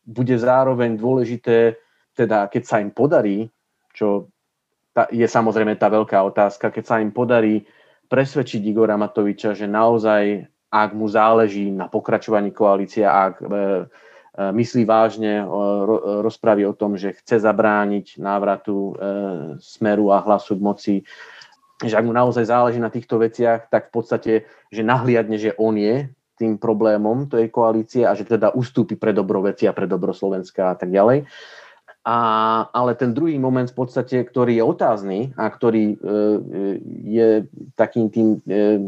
bude 0.07 0.35
zároveň 0.39 0.99
dôležité, 0.99 1.79
teda 2.15 2.47
keď 2.51 2.63
sa 2.63 2.77
im 2.83 2.91
podarí, 2.91 3.51
čo 3.95 4.31
tá, 4.97 5.07
je 5.13 5.27
samozrejme 5.29 5.77
tá 5.77 5.93
veľká 5.93 6.17
otázka, 6.25 6.73
keď 6.73 6.85
sa 6.89 6.97
im 7.03 7.13
podarí 7.13 7.69
presvedčiť 8.09 8.63
Igora 8.65 8.97
Matoviča, 8.97 9.53
že 9.53 9.69
naozaj, 9.69 10.47
ak 10.73 10.91
mu 10.95 11.11
záleží 11.11 11.69
na 11.69 11.91
pokračovaní 11.91 12.55
koalície, 12.55 13.03
ak 13.03 13.43
e, 13.43 13.45
e, 13.45 13.53
myslí 14.57 14.83
vážne 14.87 15.43
ro, 15.45 16.23
rozpravy 16.23 16.65
o 16.65 16.75
tom, 16.75 16.95
že 16.95 17.19
chce 17.19 17.43
zabrániť 17.43 18.17
návratu 18.23 18.75
e, 18.75 18.93
smeru 19.61 20.15
a 20.15 20.23
hlasu 20.23 20.57
k 20.57 20.65
moci, 20.65 20.95
že 21.85 21.93
ak 21.93 22.09
mu 22.09 22.15
naozaj 22.17 22.49
záleží 22.49 22.81
na 22.81 22.89
týchto 22.89 23.21
veciach, 23.21 23.69
tak 23.69 23.93
v 23.93 23.93
podstate, 23.93 24.33
že 24.73 24.81
nahliadne, 24.81 25.37
že 25.37 25.53
on 25.61 25.77
je 25.77 26.09
tým 26.37 26.57
problémom 26.61 27.29
tej 27.29 27.49
koalície 27.53 28.05
a 28.05 28.13
že 28.17 28.29
teda 28.29 28.53
ustúpi 28.53 28.97
pre 28.97 29.13
dobro 29.13 29.45
veci 29.45 29.69
a 29.69 29.77
pre 29.77 29.89
dobro 29.89 30.13
Slovenska 30.13 30.73
a 30.73 30.77
tak 30.77 30.93
ďalej. 30.93 31.29
A, 32.07 32.19
ale 32.71 32.95
ten 32.95 33.11
druhý 33.11 33.35
moment 33.35 33.67
v 33.67 33.77
podstate, 33.83 34.23
ktorý 34.23 34.63
je 34.63 34.65
otázny 34.65 35.19
a 35.35 35.51
ktorý 35.51 35.85
e, 35.91 35.97
je 37.03 37.29
takým 37.75 38.07
tým 38.15 38.39
e, 38.47 38.79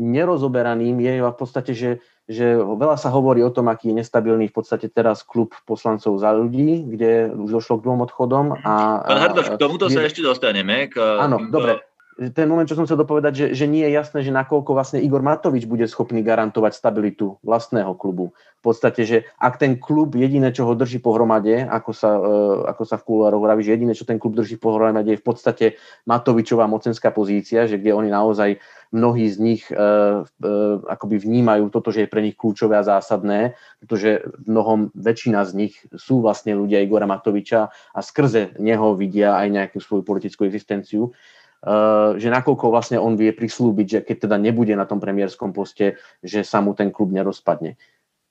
nerozoberaným, 0.00 0.96
je 1.04 1.20
v 1.20 1.36
podstate, 1.36 1.76
že, 1.76 2.00
že 2.24 2.56
veľa 2.56 2.96
sa 2.96 3.12
hovorí 3.12 3.44
o 3.44 3.52
tom, 3.52 3.68
aký 3.68 3.92
je 3.92 4.00
nestabilný 4.00 4.48
v 4.48 4.56
podstate 4.56 4.88
teraz 4.88 5.20
klub 5.20 5.52
poslancov 5.68 6.16
za 6.16 6.32
ľudí, 6.32 6.88
kde 6.88 7.28
už 7.28 7.60
došlo 7.60 7.76
k 7.76 7.84
dvom 7.84 8.00
odchodom. 8.08 8.56
A, 8.64 9.04
Pán 9.04 9.20
Hardoš, 9.20 9.52
k 9.52 9.60
tomuto 9.60 9.92
sa 9.92 10.00
ešte 10.00 10.24
dostaneme. 10.24 10.88
K, 10.88 10.96
áno, 11.20 11.44
týmto... 11.44 11.52
dobre 11.52 11.89
ten 12.20 12.44
moment, 12.44 12.68
čo 12.68 12.76
som 12.76 12.84
chcel 12.84 13.00
dopovedať, 13.00 13.32
že, 13.32 13.46
že 13.56 13.64
nie 13.64 13.80
je 13.88 13.96
jasné, 13.96 14.20
že 14.20 14.28
nakoľko 14.28 14.76
vlastne 14.76 15.00
Igor 15.00 15.24
Matovič 15.24 15.64
bude 15.64 15.88
schopný 15.88 16.20
garantovať 16.20 16.76
stabilitu 16.76 17.40
vlastného 17.40 17.96
klubu. 17.96 18.36
V 18.60 18.62
podstate, 18.68 19.08
že 19.08 19.24
ak 19.40 19.56
ten 19.56 19.80
klub 19.80 20.12
jediné, 20.12 20.52
čo 20.52 20.68
ho 20.68 20.76
drží 20.76 21.00
pohromade, 21.00 21.64
ako 21.64 21.96
sa, 21.96 22.20
uh, 22.20 22.68
ako 22.68 22.84
sa 22.84 23.00
v 23.00 23.06
kulároch 23.08 23.40
hovorí, 23.40 23.64
že 23.64 23.72
jediné, 23.72 23.96
čo 23.96 24.04
ten 24.04 24.20
klub 24.20 24.36
drží 24.36 24.60
pohromade, 24.60 25.16
je 25.16 25.16
v 25.16 25.24
podstate 25.24 25.66
Matovičová 26.04 26.68
mocenská 26.68 27.08
pozícia, 27.08 27.64
že 27.64 27.80
kde 27.80 27.96
oni 27.96 28.12
naozaj 28.12 28.60
mnohí 28.92 29.24
z 29.32 29.36
nich 29.40 29.62
uh, 29.72 30.20
uh, 30.20 30.76
akoby 30.92 31.24
vnímajú 31.24 31.72
toto, 31.72 31.88
že 31.88 32.04
je 32.04 32.12
pre 32.12 32.20
nich 32.20 32.36
kľúčové 32.36 32.76
a 32.76 32.84
zásadné, 32.84 33.56
pretože 33.80 34.28
mnohom 34.44 34.92
väčšina 34.92 35.40
z 35.48 35.52
nich 35.56 35.74
sú 35.96 36.20
vlastne 36.20 36.52
ľudia 36.52 36.84
Igora 36.84 37.08
Matoviča 37.08 37.72
a 37.72 38.00
skrze 38.04 38.60
neho 38.60 38.92
vidia 38.92 39.40
aj 39.40 39.48
nejakú 39.48 39.78
svoju 39.80 40.04
politickú 40.04 40.44
existenciu. 40.44 41.16
Eh, 41.60 42.16
že 42.16 42.32
nakoľko 42.32 42.72
vlastne 42.72 42.96
on 42.96 43.20
vie 43.20 43.36
prislúbiť, 43.36 43.86
že 43.86 44.00
keď 44.00 44.16
teda 44.24 44.40
nebude 44.40 44.72
na 44.72 44.88
tom 44.88 44.96
premiérskom 44.96 45.52
poste, 45.52 46.00
že 46.24 46.40
sa 46.40 46.64
mu 46.64 46.72
ten 46.72 46.88
klub 46.88 47.12
nerozpadne. 47.12 47.76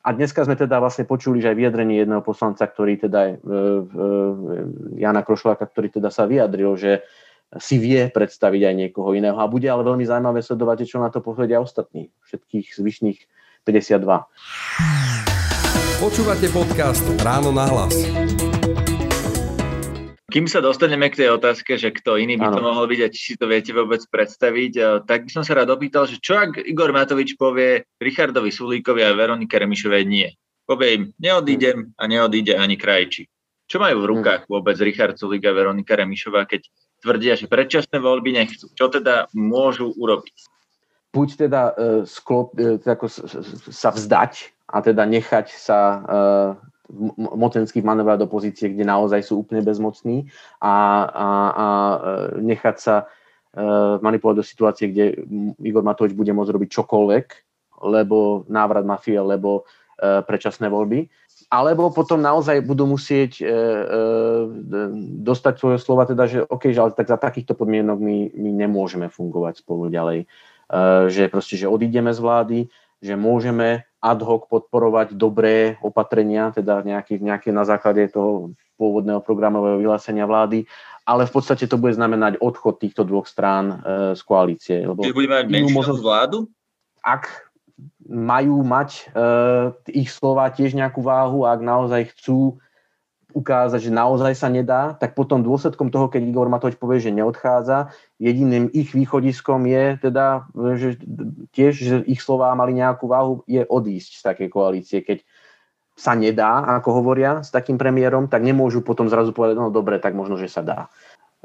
A 0.01 0.17
dneska 0.17 0.41
sme 0.41 0.57
teda 0.57 0.81
vlastne 0.81 1.05
počuli, 1.05 1.37
že 1.37 1.53
aj 1.53 1.57
vyjadrenie 1.61 2.01
jedného 2.01 2.25
poslanca, 2.25 2.65
ktorý 2.65 2.97
teda, 2.97 3.35
uh, 3.35 3.83
uh, 3.83 4.95
Jana 4.95 5.27
Krošláka, 5.27 5.67
ktorý 5.67 5.99
teda 5.99 6.07
sa 6.07 6.23
vyjadril, 6.23 6.71
že 6.79 7.03
si 7.59 7.83
vie 7.83 8.07
predstaviť 8.07 8.61
aj 8.63 8.75
niekoho 8.79 9.11
iného. 9.11 9.35
A 9.35 9.51
bude 9.51 9.67
ale 9.67 9.83
veľmi 9.83 10.07
zaujímavé 10.07 10.39
sledovať, 10.39 10.87
čo 10.87 11.03
na 11.03 11.11
to 11.11 11.19
povedia 11.19 11.59
ostatní, 11.59 12.15
všetkých 12.31 12.79
zvyšných 12.79 13.19
52. 13.67 15.99
Počúvate 15.99 16.47
podcast 16.47 17.03
Ráno 17.19 17.51
na 17.51 17.67
hlas. 17.67 18.28
Kým 20.29 20.45
sa 20.45 20.61
dostaneme 20.61 21.09
k 21.09 21.25
tej 21.25 21.29
otázke, 21.33 21.73
že 21.75 21.89
kto 21.89 22.21
iný 22.21 22.37
by 22.37 22.53
ano. 22.53 22.55
to 22.55 22.61
mohol 22.61 22.85
byť 22.85 22.99
a 23.01 23.07
či 23.09 23.21
si 23.21 23.33
to 23.35 23.49
viete 23.49 23.73
vôbec 23.73 23.99
predstaviť, 24.07 24.73
eh, 24.77 24.85
tak 25.03 25.25
by 25.25 25.29
som 25.33 25.43
sa 25.43 25.57
rád 25.57 25.73
opýtal, 25.73 26.05
že 26.05 26.21
čo 26.21 26.37
ak 26.37 26.61
Igor 26.61 26.93
Matovič 26.93 27.33
povie 27.33 27.89
Richardovi 27.97 28.53
Sulíkovi 28.53 29.01
a 29.01 29.17
Veronike 29.17 29.57
Remišovej 29.57 30.03
nie? 30.05 30.29
Povie 30.69 30.89
im, 30.93 31.03
neodídem 31.17 31.97
a 31.97 32.05
neodíde 32.05 32.53
ani 32.53 32.77
krajči. 32.77 33.25
Čo 33.65 33.81
majú 33.81 34.01
v 34.01 34.05
hm. 34.05 34.11
rukách 34.17 34.41
vôbec 34.49 34.77
Richard 34.81 35.17
Sulík 35.17 35.45
a 35.49 35.53
Veronika 35.53 35.97
Remišová, 35.97 36.45
keď 36.45 36.69
tvrdia, 37.01 37.33
že 37.33 37.49
predčasné 37.49 37.97
voľby 37.97 38.37
nechcú? 38.37 38.69
Čo 38.77 38.93
teda 38.93 39.29
môžu 39.33 39.89
urobiť? 39.97 40.37
Buď 41.09 41.27
teda 41.49 41.61
uh, 41.73 42.01
sklop, 42.05 42.53
uh, 42.57 42.77
teda 42.77 43.01
sa 43.73 43.89
vzdať 43.89 44.53
a 44.69 44.77
teda 44.85 45.09
nechať 45.09 45.49
sa 45.49 45.79
uh, 46.05 46.49
mocenský 47.17 47.85
manevrovať 47.85 48.19
do 48.25 48.27
pozície, 48.29 48.73
kde 48.73 48.85
naozaj 48.85 49.21
sú 49.21 49.45
úplne 49.45 49.61
bezmocní 49.61 50.25
a, 50.57 51.05
a, 51.05 51.27
a 51.53 51.65
e, 51.65 51.97
nechať 52.41 52.75
sa 52.81 52.95
uh, 53.05 53.97
manipulovať 54.01 54.37
do 54.41 54.45
situácie, 54.45 54.85
kde 54.89 55.05
Igor 55.61 55.85
Matovič 55.85 56.17
bude 56.17 56.33
môcť 56.33 56.53
robiť 56.53 56.69
čokoľvek, 56.69 57.25
lebo 57.85 58.45
návrat 58.49 58.85
mafie, 58.85 59.17
lebo 59.21 59.63
uh, 59.63 60.21
predčasné 60.25 60.69
voľby. 60.69 61.09
Alebo 61.49 61.89
potom 61.89 62.21
naozaj 62.21 62.61
budú 62.65 62.85
musieť 62.85 63.41
uh, 63.41 63.47
uh, 63.47 64.43
dostať 65.25 65.53
svoje 65.57 65.77
slova, 65.81 66.05
teda, 66.09 66.25
že 66.29 66.39
OK, 66.45 66.69
že 66.69 66.81
ale 66.81 66.97
tak 66.97 67.09
za 67.09 67.17
takýchto 67.17 67.57
podmienok 67.57 67.97
my, 67.97 68.17
my 68.33 68.49
nemôžeme 68.53 69.09
fungovať 69.09 69.61
spolu 69.65 69.89
ďalej. 69.89 70.29
Uh, 70.69 71.09
že 71.09 71.29
proste, 71.33 71.57
že 71.57 71.65
odídeme 71.65 72.13
z 72.13 72.19
vlády, 72.21 72.59
že 73.01 73.17
môžeme 73.17 73.88
ad 73.99 74.19
hoc 74.23 74.47
podporovať 74.47 75.15
dobré 75.19 75.75
opatrenia, 75.83 76.55
teda 76.55 76.81
nejaké, 76.87 77.19
nejaké 77.19 77.51
na 77.51 77.67
základe 77.67 78.07
toho 78.07 78.55
pôvodného 78.79 79.19
programového 79.19 79.75
vyhlásenia 79.75 80.23
vlády, 80.23 80.63
ale 81.03 81.27
v 81.27 81.31
podstate 81.35 81.67
to 81.67 81.75
bude 81.75 81.99
znamenať 81.99 82.39
odchod 82.39 82.79
týchto 82.79 83.03
dvoch 83.03 83.27
strán 83.27 83.65
e, 83.67 83.75
z 84.15 84.21
koalície. 84.23 84.87
Lebo 84.87 85.03
Čiže 85.03 85.17
budeme 85.19 85.35
mať 85.43 85.47
menšinovú 85.51 85.79
možnosť, 85.83 86.01
vládu? 86.05 86.37
Ak 87.03 87.49
majú 88.07 88.63
mať 88.63 88.89
e, 88.95 89.23
ich 89.99 90.09
slova 90.15 90.47
tiež 90.47 90.79
nejakú 90.79 91.03
váhu, 91.03 91.43
ak 91.43 91.59
naozaj 91.59 92.15
chcú 92.15 92.63
ukázať, 93.29 93.89
že 93.89 93.91
naozaj 93.93 94.33
sa 94.33 94.49
nedá, 94.49 94.97
tak 94.97 95.13
potom 95.13 95.45
dôsledkom 95.45 95.93
toho, 95.93 96.09
keď 96.09 96.25
Igor 96.25 96.49
Matovič 96.49 96.81
povie, 96.81 96.97
že 96.97 97.13
neodchádza, 97.13 97.93
jediným 98.17 98.73
ich 98.73 98.89
východiskom 98.91 99.69
je 99.69 100.01
teda, 100.01 100.49
že 100.77 100.97
tiež, 101.53 101.73
že 101.77 101.95
ich 102.09 102.21
slová 102.25 102.49
mali 102.57 102.73
nejakú 102.73 103.05
váhu, 103.05 103.45
je 103.45 103.61
odísť 103.61 104.11
z 104.17 104.21
takej 104.25 104.49
koalície. 104.49 104.99
Keď 105.05 105.21
sa 105.93 106.15
nedá, 106.17 106.63
ako 106.79 107.03
hovoria, 107.03 107.45
s 107.45 107.53
takým 107.53 107.77
premiérom, 107.77 108.31
tak 108.31 108.41
nemôžu 108.41 108.81
potom 108.81 109.11
zrazu 109.11 109.35
povedať, 109.35 109.59
no 109.59 109.69
dobre, 109.69 110.01
tak 110.01 110.17
možno, 110.17 110.39
že 110.39 110.49
sa 110.49 110.65
dá. 110.65 110.79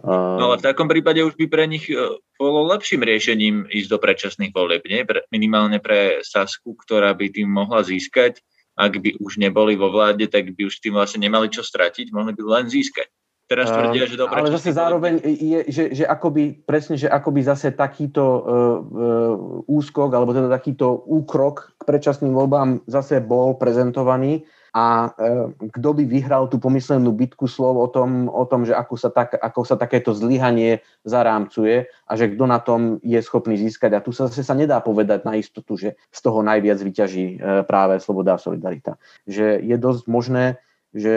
No 0.02 0.50
ale 0.50 0.58
v 0.58 0.66
takom 0.66 0.90
prípade 0.90 1.22
už 1.22 1.38
by 1.38 1.46
pre 1.46 1.70
nich 1.70 1.86
e, 1.86 1.94
bolo 2.34 2.66
lepším 2.66 3.06
riešením 3.06 3.70
ísť 3.70 3.88
do 3.94 3.98
predčasných 4.02 4.50
volieb, 4.50 4.82
nie? 4.90 5.06
Minimálne 5.30 5.78
pre 5.78 6.18
Sasku, 6.26 6.74
ktorá 6.74 7.14
by 7.14 7.30
tým 7.30 7.46
mohla 7.46 7.86
získať 7.86 8.42
ak 8.74 8.92
by 8.98 9.10
už 9.22 9.38
neboli 9.38 9.78
vo 9.78 9.90
vláde, 9.90 10.26
tak 10.26 10.50
by 10.54 10.66
už 10.66 10.82
tým 10.82 10.98
vlastne 10.98 11.22
nemali 11.22 11.46
čo 11.50 11.62
stratiť, 11.62 12.10
mohli 12.10 12.34
by 12.34 12.42
len 12.42 12.66
získať. 12.66 13.06
Teraz 13.44 13.68
tvrdia, 13.68 14.08
že 14.08 14.16
dobre. 14.16 14.40
Ale 14.40 14.48
zase 14.56 14.72
zároveň 14.72 15.20
je, 15.20 15.68
že, 15.68 15.84
že 15.92 16.04
akoby, 16.08 16.64
presne, 16.64 16.96
že 16.96 17.12
akoby 17.12 17.44
zase 17.44 17.76
takýto 17.76 18.24
uh, 18.24 18.40
uh, 18.40 19.68
úskok, 19.68 20.08
alebo 20.16 20.32
teda 20.32 20.48
takýto 20.48 21.04
úkrok 21.04 21.76
k 21.76 21.82
predčasným 21.84 22.32
voľbám 22.32 22.88
zase 22.88 23.20
bol 23.20 23.60
prezentovaný 23.60 24.48
a 24.74 25.14
e, 25.14 25.70
kto 25.70 25.88
by 25.94 26.02
vyhral 26.02 26.50
tú 26.50 26.58
pomyslenú 26.58 27.14
bitku 27.14 27.46
slov 27.46 27.78
o 27.78 27.86
tom, 27.86 28.26
o 28.26 28.42
tom 28.42 28.66
že 28.66 28.74
ako 28.74 28.98
sa, 28.98 29.06
tak, 29.14 29.38
ako 29.38 29.62
sa 29.62 29.78
takéto 29.78 30.10
zlyhanie 30.10 30.82
zarámcuje 31.06 31.86
a 31.86 32.12
že 32.18 32.34
kto 32.34 32.44
na 32.50 32.58
tom 32.58 32.98
je 33.06 33.22
schopný 33.22 33.54
získať. 33.54 33.94
A 33.94 34.02
tu 34.02 34.10
sa 34.10 34.26
zase 34.26 34.42
sa 34.42 34.58
nedá 34.58 34.82
povedať 34.82 35.22
na 35.22 35.38
istotu, 35.38 35.78
že 35.78 35.94
z 36.10 36.18
toho 36.18 36.42
najviac 36.42 36.82
vyťaží 36.82 37.38
e, 37.38 37.62
práve 37.70 38.02
sloboda 38.02 38.34
a 38.34 38.42
solidarita. 38.42 38.98
Že 39.30 39.62
je 39.62 39.76
dosť 39.78 40.02
možné, 40.10 40.58
že 40.90 41.14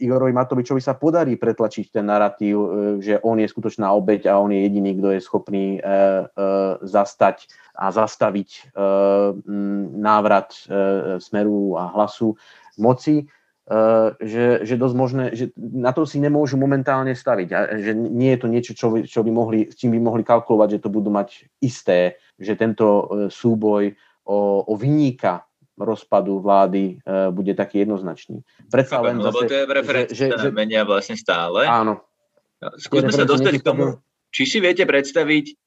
Igorovi 0.00 0.32
Matovičovi 0.32 0.80
sa 0.80 0.96
podarí 0.96 1.36
pretlačiť 1.36 1.92
ten 1.92 2.08
narratív, 2.08 2.56
e, 2.56 2.68
že 3.04 3.20
on 3.20 3.36
je 3.36 3.48
skutočná 3.48 3.92
obeď 3.92 4.32
a 4.32 4.40
on 4.40 4.48
je 4.48 4.64
jediný, 4.64 4.96
kto 4.96 5.08
je 5.12 5.20
schopný 5.20 5.64
zastať 6.82 7.46
a 7.76 7.88
zastaviť 7.88 8.76
návrat 9.96 10.52
smeru 11.18 11.76
a 11.80 11.92
hlasu 11.92 12.36
moci, 12.76 13.28
že, 14.20 14.66
že 14.66 14.74
dosť 14.76 14.96
možné, 14.96 15.24
že 15.32 15.54
na 15.56 15.94
to 15.94 16.04
si 16.04 16.20
nemôžu 16.20 16.60
momentálne 16.60 17.14
staviť. 17.14 17.48
A 17.54 17.58
že 17.80 17.92
nie 17.94 18.34
je 18.36 18.40
to 18.40 18.48
niečo, 18.50 18.72
čo, 18.76 18.86
čo 19.06 19.20
by 19.24 19.30
mohli, 19.32 19.70
s 19.70 19.78
čím 19.78 19.96
by 19.96 20.00
mohli 20.02 20.22
kalkulovať, 20.26 20.78
že 20.78 20.82
to 20.82 20.90
budú 20.92 21.08
mať 21.08 21.48
isté, 21.62 22.20
že 22.36 22.58
tento 22.58 23.08
súboj 23.32 23.94
o, 24.26 24.66
o 24.66 24.74
vyníka 24.76 25.46
rozpadu 25.78 26.40
vlády 26.40 27.00
uh, 27.02 27.32
bude 27.32 27.56
taký 27.56 27.84
jednoznačný. 27.86 28.44
Predsa 28.68 29.00
len 29.00 29.20
lebo 29.20 29.44
zase, 29.44 29.48
to 29.48 29.56
je 29.56 29.66
preferencie, 29.66 30.14
že, 30.16 30.26
že, 30.36 30.48
menia 30.52 30.84
vlastne 30.84 31.16
stále. 31.16 31.64
Áno. 31.64 32.04
Skúsme 32.78 33.10
sa 33.10 33.26
dostať 33.26 33.58
k 33.58 33.64
tomu, 33.64 33.98
či 34.30 34.46
si 34.46 34.58
viete 34.62 34.86
predstaviť 34.86 35.58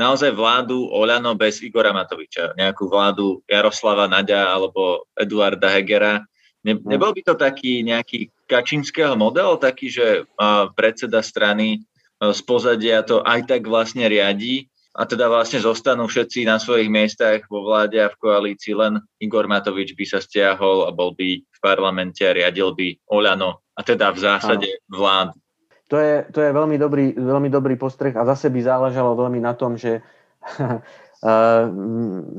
naozaj 0.00 0.32
vládu 0.32 0.88
Oľano 0.90 1.36
bez 1.36 1.60
Igora 1.60 1.92
Matoviča, 1.92 2.56
nejakú 2.56 2.88
vládu 2.88 3.44
Jaroslava 3.46 4.08
Naďa 4.08 4.50
alebo 4.50 5.06
Eduarda 5.14 5.70
Hegera, 5.70 6.24
Ne, 6.60 6.76
no. 6.76 6.92
nebol 6.92 7.16
by 7.16 7.24
to 7.24 7.34
taký 7.40 7.80
nejaký 7.80 8.28
kačinského 8.44 9.16
model, 9.16 9.56
taký, 9.56 9.88
že 9.88 10.28
predseda 10.76 11.24
strany 11.24 11.80
uh, 12.20 12.36
z 12.36 12.40
pozadia 12.44 13.00
to 13.00 13.24
aj 13.24 13.48
tak 13.48 13.64
vlastne 13.64 14.04
riadí 14.04 14.68
a 15.00 15.08
teda 15.08 15.32
vlastne 15.32 15.64
zostanú 15.64 16.04
všetci 16.04 16.44
na 16.44 16.60
svojich 16.60 16.92
miestach 16.92 17.48
vo 17.48 17.64
vláde 17.64 17.96
a 17.96 18.12
v 18.12 18.20
koalícii, 18.20 18.76
len 18.76 19.00
Igor 19.16 19.48
Matovič 19.48 19.96
by 19.96 20.04
sa 20.04 20.20
stiahol 20.20 20.84
a 20.84 20.92
bol 20.92 21.16
by 21.16 21.40
v 21.40 21.58
parlamente 21.64 22.20
a 22.20 22.36
riadil 22.36 22.76
by 22.76 23.00
Oľano 23.08 23.64
a 23.72 23.80
teda 23.80 24.12
v 24.12 24.18
zásade 24.20 24.68
vládu. 24.92 25.40
To 25.88 25.96
je, 25.96 26.28
to 26.28 26.44
je 26.44 26.50
veľmi, 26.52 26.76
dobrý, 26.76 27.16
veľmi 27.16 27.48
dobrý 27.48 27.74
postreh 27.80 28.12
a 28.12 28.28
zase 28.28 28.52
by 28.52 28.60
záležalo 28.60 29.16
veľmi 29.16 29.40
na 29.40 29.56
tom, 29.56 29.80
že 29.80 30.04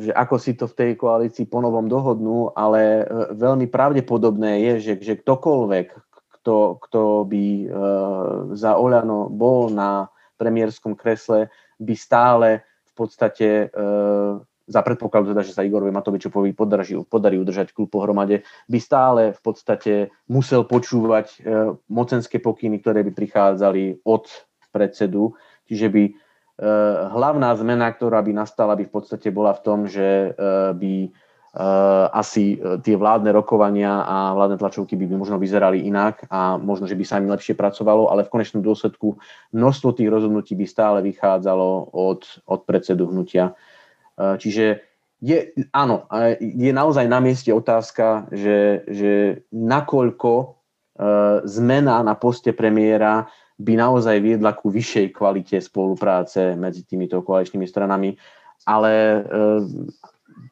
že 0.02 0.12
ako 0.18 0.36
si 0.42 0.58
to 0.58 0.66
v 0.66 0.74
tej 0.74 0.92
koalícii 0.98 1.46
ponovom 1.46 1.86
dohodnú, 1.86 2.50
ale 2.58 3.06
e, 3.06 3.38
veľmi 3.38 3.70
pravdepodobné 3.70 4.58
je, 4.58 4.74
že, 4.82 4.94
že 5.06 5.14
ktokoľvek, 5.22 5.88
kto, 6.42 6.82
kto 6.90 7.02
by 7.30 7.46
e, 7.62 7.66
za 8.58 8.74
Oľano 8.82 9.30
bol 9.30 9.70
na 9.70 10.10
premiérskom 10.42 10.98
kresle, 10.98 11.54
by 11.82 11.94
stále 11.98 12.62
v 12.62 12.94
podstate 12.94 13.48
e, 13.66 13.88
za 14.70 14.82
predpokladu 14.86 15.34
teda, 15.34 15.42
že 15.42 15.58
sa 15.58 15.66
Igorovi 15.66 15.90
Matovičovi 15.90 16.54
podarí, 16.54 16.96
podarí 17.10 17.36
udržať 17.42 17.74
klub 17.74 17.90
pohromade, 17.90 18.46
by 18.70 18.80
stále 18.80 19.22
v 19.34 19.42
podstate 19.42 19.94
musel 20.30 20.64
počúvať 20.64 21.44
mocenské 21.92 22.40
pokyny, 22.40 22.80
ktoré 22.80 23.04
by 23.04 23.12
prichádzali 23.12 24.06
od 24.08 24.32
predsedu, 24.72 25.36
čiže 25.68 25.92
by 25.92 26.04
Eh, 26.62 26.96
hlavná 27.10 27.58
zmena, 27.58 27.90
ktorá 27.90 28.22
by 28.22 28.38
nastala, 28.38 28.78
by 28.78 28.86
v 28.86 28.94
podstate 28.94 29.34
bola 29.34 29.58
v 29.58 29.64
tom, 29.66 29.80
že 29.90 30.38
by 30.78 31.10
asi 32.16 32.56
tie 32.80 32.96
vládne 32.96 33.36
rokovania 33.36 34.08
a 34.08 34.32
vládne 34.32 34.56
tlačovky 34.56 34.96
by, 34.96 35.04
by 35.04 35.16
možno 35.20 35.36
vyzerali 35.36 35.84
inak 35.84 36.24
a 36.32 36.56
možno, 36.56 36.88
že 36.88 36.96
by 36.96 37.04
sa 37.04 37.20
im 37.20 37.28
lepšie 37.28 37.60
pracovalo, 37.60 38.08
ale 38.08 38.24
v 38.24 38.32
konečnom 38.32 38.64
dôsledku 38.64 39.20
množstvo 39.52 39.92
tých 39.92 40.08
rozhodnutí 40.08 40.56
by 40.56 40.64
stále 40.64 41.04
vychádzalo 41.04 41.92
od, 41.92 42.24
od 42.48 42.60
predsedu 42.64 43.12
hnutia. 43.12 43.52
Čiže 44.16 44.80
je, 45.20 45.38
áno, 45.76 46.08
je 46.40 46.72
naozaj 46.72 47.12
na 47.12 47.20
mieste 47.20 47.52
otázka, 47.52 48.32
že, 48.32 48.88
že 48.88 49.14
nakoľko 49.52 50.56
zmena 51.44 52.00
na 52.00 52.16
poste 52.16 52.56
premiéra 52.56 53.28
by 53.60 53.76
naozaj 53.76 54.24
viedla 54.24 54.56
ku 54.56 54.72
vyššej 54.72 55.12
kvalite 55.12 55.60
spolupráce 55.60 56.56
medzi 56.56 56.88
týmito 56.88 57.20
koaličnými 57.22 57.68
stranami, 57.68 58.16
ale 58.66 59.22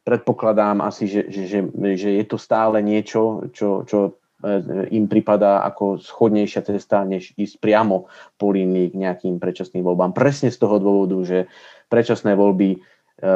predpokladám 0.03 0.81
asi, 0.81 1.05
že, 1.05 1.29
že, 1.29 1.43
že, 1.45 1.59
že 1.95 2.09
je 2.17 2.25
to 2.25 2.37
stále 2.41 2.79
niečo, 2.81 3.49
čo, 3.53 3.83
čo 3.85 4.21
e, 4.41 4.91
im 4.95 5.05
pripadá 5.05 5.61
ako 5.67 6.01
schodnejšia 6.01 6.61
cesta, 6.65 7.05
než 7.05 7.35
ísť 7.35 7.61
priamo 7.61 8.09
po 8.39 8.49
línii 8.49 8.93
k 8.93 8.99
nejakým 8.99 9.35
predčasným 9.37 9.85
voľbám. 9.85 10.15
Presne 10.15 10.49
z 10.49 10.57
toho 10.57 10.81
dôvodu, 10.81 11.17
že 11.25 11.37
predčasné 11.91 12.33
voľby 12.33 12.69
e, 12.75 12.79
e, 13.21 13.27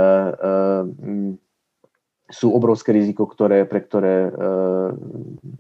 sú 2.33 2.49
obrovské 2.49 2.89
riziko, 2.95 3.29
ktoré, 3.29 3.69
pre 3.69 3.85
ktoré, 3.85 4.15
e, 4.27 4.31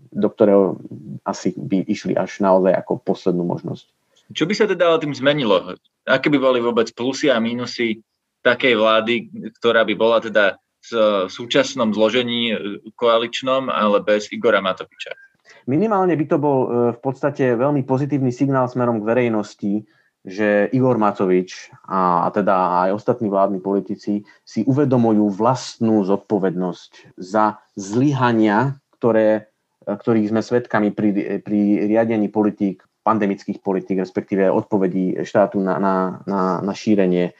do 0.09 0.27
ktorého 0.33 0.81
asi 1.21 1.53
by 1.53 1.85
išli 1.85 2.17
až 2.17 2.41
naozaj 2.41 2.73
ako 2.73 3.03
poslednú 3.03 3.45
možnosť. 3.45 3.85
Čo 4.33 4.49
by 4.49 4.53
sa 4.57 4.65
teda 4.65 4.97
tým 4.97 5.13
zmenilo? 5.13 5.77
Aké 6.07 6.31
by 6.33 6.39
boli 6.41 6.59
vôbec 6.63 6.89
plusy 6.95 7.29
a 7.29 7.37
mínusy 7.37 8.01
takej 8.41 8.73
vlády, 8.75 9.15
ktorá 9.59 9.85
by 9.85 9.93
bola 9.93 10.17
teda 10.19 10.57
v 10.83 11.25
súčasnom 11.31 11.95
zložení 11.95 12.51
koaličnom, 12.99 13.71
ale 13.71 14.03
bez 14.03 14.27
Igora 14.35 14.59
Matoviča? 14.59 15.15
Minimálne 15.63 16.19
by 16.19 16.25
to 16.27 16.37
bol 16.39 16.59
e, 16.63 16.67
v 16.91 16.99
podstate 16.99 17.55
veľmi 17.55 17.87
pozitívny 17.87 18.35
signál 18.35 18.67
smerom 18.67 18.99
k 18.99 19.07
verejnosti, 19.07 19.73
že 20.23 20.71
Igor 20.71 20.95
Matovič 20.95 21.71
a, 21.83 22.31
teda 22.31 22.87
aj 22.87 22.95
ostatní 22.95 23.27
vládni 23.27 23.59
politici 23.59 24.23
si 24.47 24.63
uvedomujú 24.63 25.27
vlastnú 25.35 26.03
zodpovednosť 26.07 27.19
za 27.19 27.59
zlyhania, 27.75 28.79
ktoré, 28.99 29.51
ktorých 29.83 30.31
sme 30.31 30.41
svedkami 30.43 30.95
pri, 30.95 31.43
pri 31.43 31.59
riadení 31.91 32.31
politík, 32.31 32.83
pandemických 33.03 33.59
politík, 33.59 33.99
respektíve 33.99 34.47
odpovedí 34.47 35.19
štátu 35.27 35.59
na, 35.59 35.75
na, 35.75 35.95
na, 36.23 36.41
na 36.63 36.73
šírenie 36.75 37.31
e, 37.31 37.33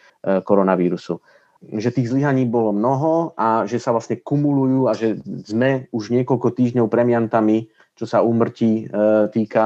koronavírusu. 0.43 1.23
Že 1.63 1.95
tých 1.95 2.11
zlyhaní 2.11 2.43
bolo 2.43 2.75
mnoho 2.75 3.31
a 3.39 3.63
že 3.63 3.79
sa 3.79 3.95
vlastne 3.95 4.19
kumulujú 4.19 4.91
a 4.91 4.93
že 4.97 5.15
sme 5.47 5.87
už 5.95 6.11
niekoľko 6.11 6.51
týždňov 6.51 6.91
premiantami, 6.91 7.71
čo 7.95 8.03
sa 8.03 8.19
úmrtí 8.19 8.83
e, 8.83 8.99
týka, 9.31 9.65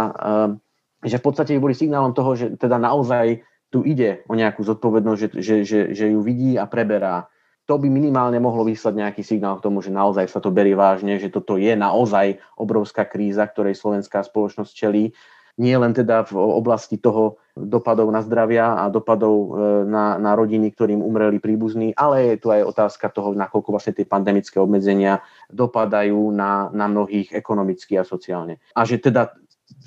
e, 1.01 1.09
že 1.09 1.17
v 1.17 1.25
podstate 1.25 1.57
boli 1.57 1.73
signálom 1.73 2.13
toho, 2.13 2.37
že 2.37 2.45
teda 2.59 2.77
naozaj 2.77 3.41
tu 3.73 3.83
ide 3.83 4.23
o 4.29 4.33
nejakú 4.37 4.63
zodpovednosť, 4.63 5.19
že, 5.19 5.29
že, 5.41 5.55
že, 5.65 5.79
že 5.91 6.05
ju 6.13 6.19
vidí 6.23 6.55
a 6.55 6.69
preberá. 6.69 7.27
To 7.67 7.75
by 7.75 7.91
minimálne 7.91 8.39
mohlo 8.39 8.63
vyslať 8.63 8.93
nejaký 8.95 9.21
signál 9.27 9.59
k 9.59 9.65
tomu, 9.67 9.83
že 9.83 9.91
naozaj 9.91 10.31
sa 10.31 10.39
to 10.39 10.55
berie 10.55 10.71
vážne, 10.71 11.19
že 11.19 11.27
toto 11.27 11.59
je 11.59 11.75
naozaj 11.75 12.39
obrovská 12.55 13.03
kríza, 13.03 13.43
ktorej 13.43 13.75
slovenská 13.75 14.23
spoločnosť 14.23 14.71
čelí. 14.71 15.11
Nie 15.59 15.75
len 15.75 15.91
teda 15.91 16.23
v 16.31 16.39
oblasti 16.39 16.95
toho 16.95 17.43
dopadov 17.65 18.11
na 18.13 18.21
zdravia 18.21 18.77
a 18.77 18.91
dopadov 18.93 19.35
e, 19.35 19.49
na, 19.89 20.21
na 20.21 20.31
rodiny, 20.37 20.69
ktorým 20.75 21.01
umreli 21.01 21.41
príbuzní, 21.41 21.97
ale 21.97 22.35
je 22.35 22.43
tu 22.43 22.47
aj 22.53 22.67
otázka 22.67 23.09
toho, 23.09 23.33
nakoľko 23.33 23.69
vlastne 23.73 23.97
tie 23.97 24.05
pandemické 24.05 24.61
obmedzenia 24.61 25.25
dopadajú 25.49 26.29
na, 26.29 26.69
na 26.69 26.85
mnohých 26.85 27.33
ekonomicky 27.33 27.97
a 27.97 28.05
sociálne. 28.05 28.61
A 28.77 28.85
že 28.85 29.01
teda 29.01 29.33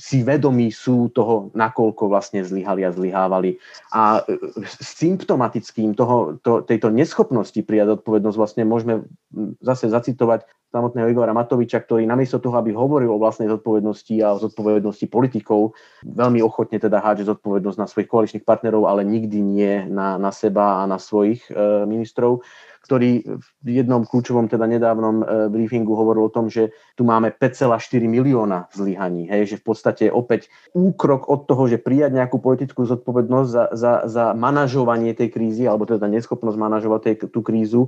si 0.00 0.25
vedomí 0.25 0.73
sú 0.73 1.12
toho, 1.12 1.52
nakoľko 1.52 2.09
vlastne 2.09 2.40
zlyhali 2.40 2.88
a 2.88 2.95
zlyhávali. 2.97 3.61
A 3.92 4.25
e, 4.25 4.40
symptomatickým 4.80 5.92
toho, 5.92 6.40
to, 6.40 6.64
tejto 6.64 6.88
neschopnosti 6.88 7.61
prijať 7.61 8.00
odpovednosť 8.00 8.37
vlastne 8.40 8.64
môžeme 8.64 9.04
zase 9.61 9.92
zacitovať 9.92 10.49
samotného 10.73 11.11
Igora 11.11 11.37
Matoviča, 11.37 11.83
ktorý 11.83 12.07
namiesto 12.07 12.38
toho, 12.38 12.57
aby 12.57 12.73
hovoril 12.73 13.11
o 13.11 13.21
vlastnej 13.21 13.50
zodpovednosti 13.50 14.14
a 14.23 14.38
o 14.38 14.40
zodpovednosti 14.40 15.07
politikov, 15.11 15.76
veľmi 16.07 16.40
ochotne 16.40 16.78
teda 16.78 17.02
hádže 17.02 17.26
zodpovednosť 17.37 17.78
na 17.78 17.90
svojich 17.90 18.09
koaličných 18.09 18.47
partnerov, 18.47 18.87
ale 18.87 19.02
nikdy 19.02 19.38
nie 19.42 19.75
na, 19.90 20.16
na 20.16 20.30
seba 20.30 20.80
a 20.80 20.88
na 20.88 20.97
svojich 20.97 21.45
e, 21.50 21.85
ministrov 21.85 22.40
ktorý 22.80 23.23
v 23.61 23.69
jednom 23.69 24.02
kľúčovom, 24.09 24.49
teda 24.49 24.64
nedávnom 24.64 25.21
e, 25.21 25.25
briefingu 25.52 25.92
hovoril 25.92 26.26
o 26.26 26.33
tom, 26.33 26.49
že 26.49 26.73
tu 26.97 27.04
máme 27.04 27.28
5,4 27.30 27.76
milióna 28.09 28.73
zlyhaní. 28.73 29.28
Hej, 29.28 29.54
že 29.54 29.57
v 29.61 29.64
podstate 29.69 29.89
opäť 30.14 30.52
úkrok 30.70 31.26
od 31.26 31.50
toho, 31.50 31.66
že 31.66 31.82
prijať 31.82 32.14
nejakú 32.14 32.38
politickú 32.38 32.87
zodpovednosť 32.87 33.50
za, 33.50 33.64
za, 33.75 33.92
za 34.06 34.25
manažovanie 34.38 35.12
tej 35.12 35.35
krízy, 35.35 35.66
alebo 35.66 35.88
teda 35.88 36.06
neschopnosť 36.06 36.56
manažovať 36.56 37.00
tej, 37.02 37.14
tú 37.30 37.40
krízu, 37.42 37.82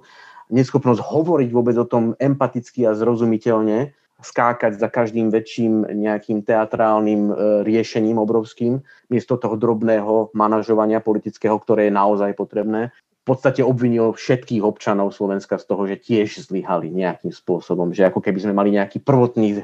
neschopnosť 0.51 1.01
hovoriť 1.01 1.49
vôbec 1.55 1.77
o 1.79 1.87
tom 1.87 2.19
empaticky 2.19 2.85
a 2.85 2.97
zrozumiteľne, 2.97 3.95
skákať 4.23 4.79
za 4.79 4.87
každým 4.87 5.35
väčším 5.35 5.99
nejakým 5.99 6.47
teatrálnym 6.47 7.23
e, 7.29 7.33
riešením 7.67 8.23
obrovským, 8.23 8.79
miesto 9.11 9.35
toho 9.35 9.59
drobného 9.59 10.31
manažovania 10.33 11.03
politického, 11.03 11.59
ktoré 11.59 11.91
je 11.91 11.99
naozaj 11.99 12.39
potrebné 12.39 12.95
v 13.23 13.31
podstate 13.31 13.63
obvinil 13.63 14.11
všetkých 14.19 14.67
občanov 14.67 15.15
Slovenska 15.15 15.55
z 15.55 15.65
toho, 15.71 15.87
že 15.87 15.95
tiež 15.95 16.43
zlyhali 16.43 16.91
nejakým 16.91 17.31
spôsobom, 17.31 17.95
že 17.95 18.11
ako 18.11 18.19
keby 18.19 18.43
sme 18.43 18.51
mali 18.51 18.75
nejaký 18.75 18.99
prvotný 18.99 19.63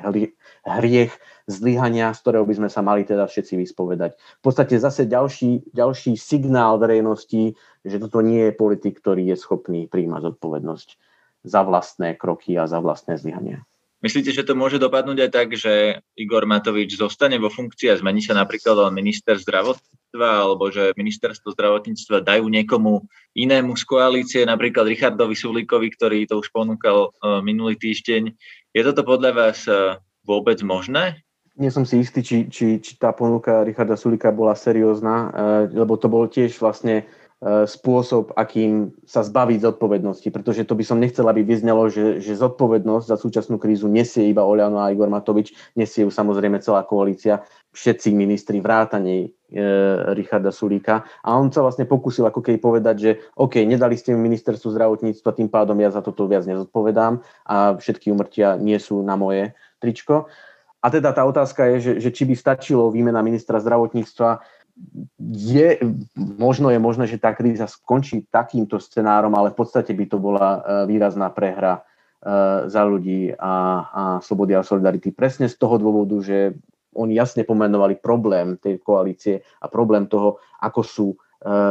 hriech 0.62 1.12
zlyhania, 1.50 2.14
z 2.14 2.22
ktorého 2.22 2.46
by 2.46 2.54
sme 2.54 2.70
sa 2.70 2.86
mali 2.86 3.02
teda 3.02 3.26
všetci 3.26 3.58
vyspovedať. 3.58 4.14
V 4.14 4.42
podstate 4.46 4.78
zase 4.78 5.10
ďalší, 5.10 5.74
ďalší 5.74 6.14
signál 6.14 6.78
verejnosti, 6.78 7.58
že 7.82 7.96
toto 7.98 8.22
nie 8.22 8.46
je 8.46 8.52
politik, 8.54 9.02
ktorý 9.02 9.26
je 9.34 9.36
schopný 9.40 9.90
príjmať 9.90 10.38
zodpovednosť 10.38 10.88
za 11.42 11.60
vlastné 11.66 12.14
kroky 12.14 12.54
a 12.54 12.70
za 12.70 12.78
vlastné 12.78 13.18
zlyhania. 13.18 13.66
Myslíte, 13.99 14.31
že 14.31 14.47
to 14.47 14.55
môže 14.55 14.78
dopadnúť 14.78 15.26
aj 15.26 15.31
tak, 15.35 15.49
že 15.59 15.99
Igor 16.14 16.47
Matovič 16.47 16.95
zostane 16.95 17.34
vo 17.34 17.50
funkcii 17.50 17.91
a 17.91 17.99
zmení 17.99 18.23
sa 18.23 18.30
napríklad 18.30 18.95
minister 18.95 19.34
zdravotníctva, 19.34 20.28
alebo 20.47 20.71
že 20.71 20.95
ministerstvo 20.95 21.50
zdravotníctva 21.50 22.23
dajú 22.23 22.47
niekomu 22.47 23.02
inému 23.34 23.75
z 23.75 23.82
koalície, 23.82 24.41
napríklad 24.47 24.87
Richardovi 24.87 25.34
Sulíkovi, 25.34 25.91
ktorý 25.91 26.30
to 26.30 26.39
už 26.39 26.54
ponúkal 26.54 27.11
uh, 27.11 27.43
minulý 27.43 27.75
týždeň. 27.75 28.30
Je 28.71 28.82
toto 28.87 29.02
podľa 29.02 29.30
vás 29.34 29.67
uh, 29.67 29.99
vôbec 30.23 30.63
možné? 30.63 31.19
Nie 31.58 31.75
som 31.75 31.82
si 31.82 31.99
istý, 31.99 32.23
či, 32.23 32.47
či, 32.47 32.78
či 32.78 32.95
tá 33.02 33.11
ponuka 33.11 33.67
Richarda 33.67 33.99
Sulika 33.99 34.30
bola 34.30 34.54
seriózna, 34.54 35.15
uh, 35.26 35.30
lebo 35.75 35.99
to 35.99 36.06
bol 36.06 36.30
tiež 36.30 36.54
vlastne 36.63 37.02
E, 37.02 37.27
spôsob, 37.38 38.34
akým 38.34 38.98
sa 39.06 39.22
zbaviť 39.22 39.62
zodpovednosti, 39.62 40.26
pretože 40.34 40.66
to 40.66 40.74
by 40.74 40.82
som 40.82 40.98
nechcel, 40.98 41.22
aby 41.30 41.46
vyznelo, 41.46 41.86
že, 41.86 42.18
že 42.18 42.34
zodpovednosť 42.34 43.06
za 43.06 43.14
súčasnú 43.14 43.62
krízu 43.62 43.86
nesie 43.86 44.26
iba 44.26 44.42
Oliano 44.42 44.82
a 44.82 44.90
Igor 44.90 45.06
Matovič, 45.06 45.54
nesie 45.78 46.02
ju 46.02 46.10
samozrejme 46.10 46.58
celá 46.58 46.82
koalícia, 46.82 47.46
všetci 47.70 48.10
ministri 48.10 48.58
vrátane 48.58 49.14
e, 49.22 49.26
Richarda 50.18 50.50
Sulíka 50.50 51.06
a 51.22 51.38
on 51.38 51.54
sa 51.54 51.62
vlastne 51.62 51.86
pokusil 51.86 52.26
ako 52.26 52.42
keby 52.42 52.58
povedať, 52.58 52.96
že 52.98 53.10
OK, 53.38 53.62
nedali 53.62 53.94
ste 53.94 54.18
mi 54.18 54.26
ministerstvu 54.26 54.74
zdravotníctva, 54.74 55.38
tým 55.38 55.46
pádom 55.46 55.78
ja 55.78 55.94
za 55.94 56.02
toto 56.02 56.26
viac 56.26 56.42
nezodpovedám 56.42 57.22
a 57.46 57.78
všetky 57.78 58.10
umrtia 58.10 58.58
nie 58.58 58.82
sú 58.82 58.98
na 59.06 59.14
moje 59.14 59.54
tričko. 59.78 60.26
A 60.78 60.94
teda 60.94 61.10
tá 61.10 61.26
otázka 61.26 61.66
je, 61.74 61.76
že, 61.78 61.92
že 61.98 62.10
či 62.14 62.22
by 62.22 62.38
stačilo 62.38 62.94
výmena 62.94 63.18
ministra 63.18 63.58
zdravotníctva 63.58 64.42
je, 65.19 65.69
možno 66.17 66.71
je 66.71 66.80
možné, 66.80 67.04
že 67.10 67.21
tá 67.21 67.34
kríza 67.34 67.67
skončí 67.67 68.25
takýmto 68.30 68.78
scenárom, 68.78 69.34
ale 69.34 69.50
v 69.50 69.58
podstate 69.58 69.93
by 69.93 70.04
to 70.06 70.19
bola 70.23 70.49
e, 70.49 70.60
výrazná 70.86 71.28
prehra 71.34 71.78
e, 71.78 71.82
za 72.71 72.82
ľudí 72.86 73.34
a, 73.34 73.54
a 73.91 74.02
slobody 74.23 74.54
a 74.54 74.62
solidarity. 74.62 75.10
Presne 75.10 75.50
z 75.50 75.58
toho 75.58 75.76
dôvodu, 75.76 76.17
že 76.23 76.54
oni 76.95 77.19
jasne 77.19 77.45
pomenovali 77.45 78.00
problém 78.00 78.56
tej 78.58 78.80
koalície 78.80 79.45
a 79.60 79.67
problém 79.69 80.06
toho, 80.06 80.41
ako 80.62 80.80
sú 80.86 81.06
e, 81.12 81.17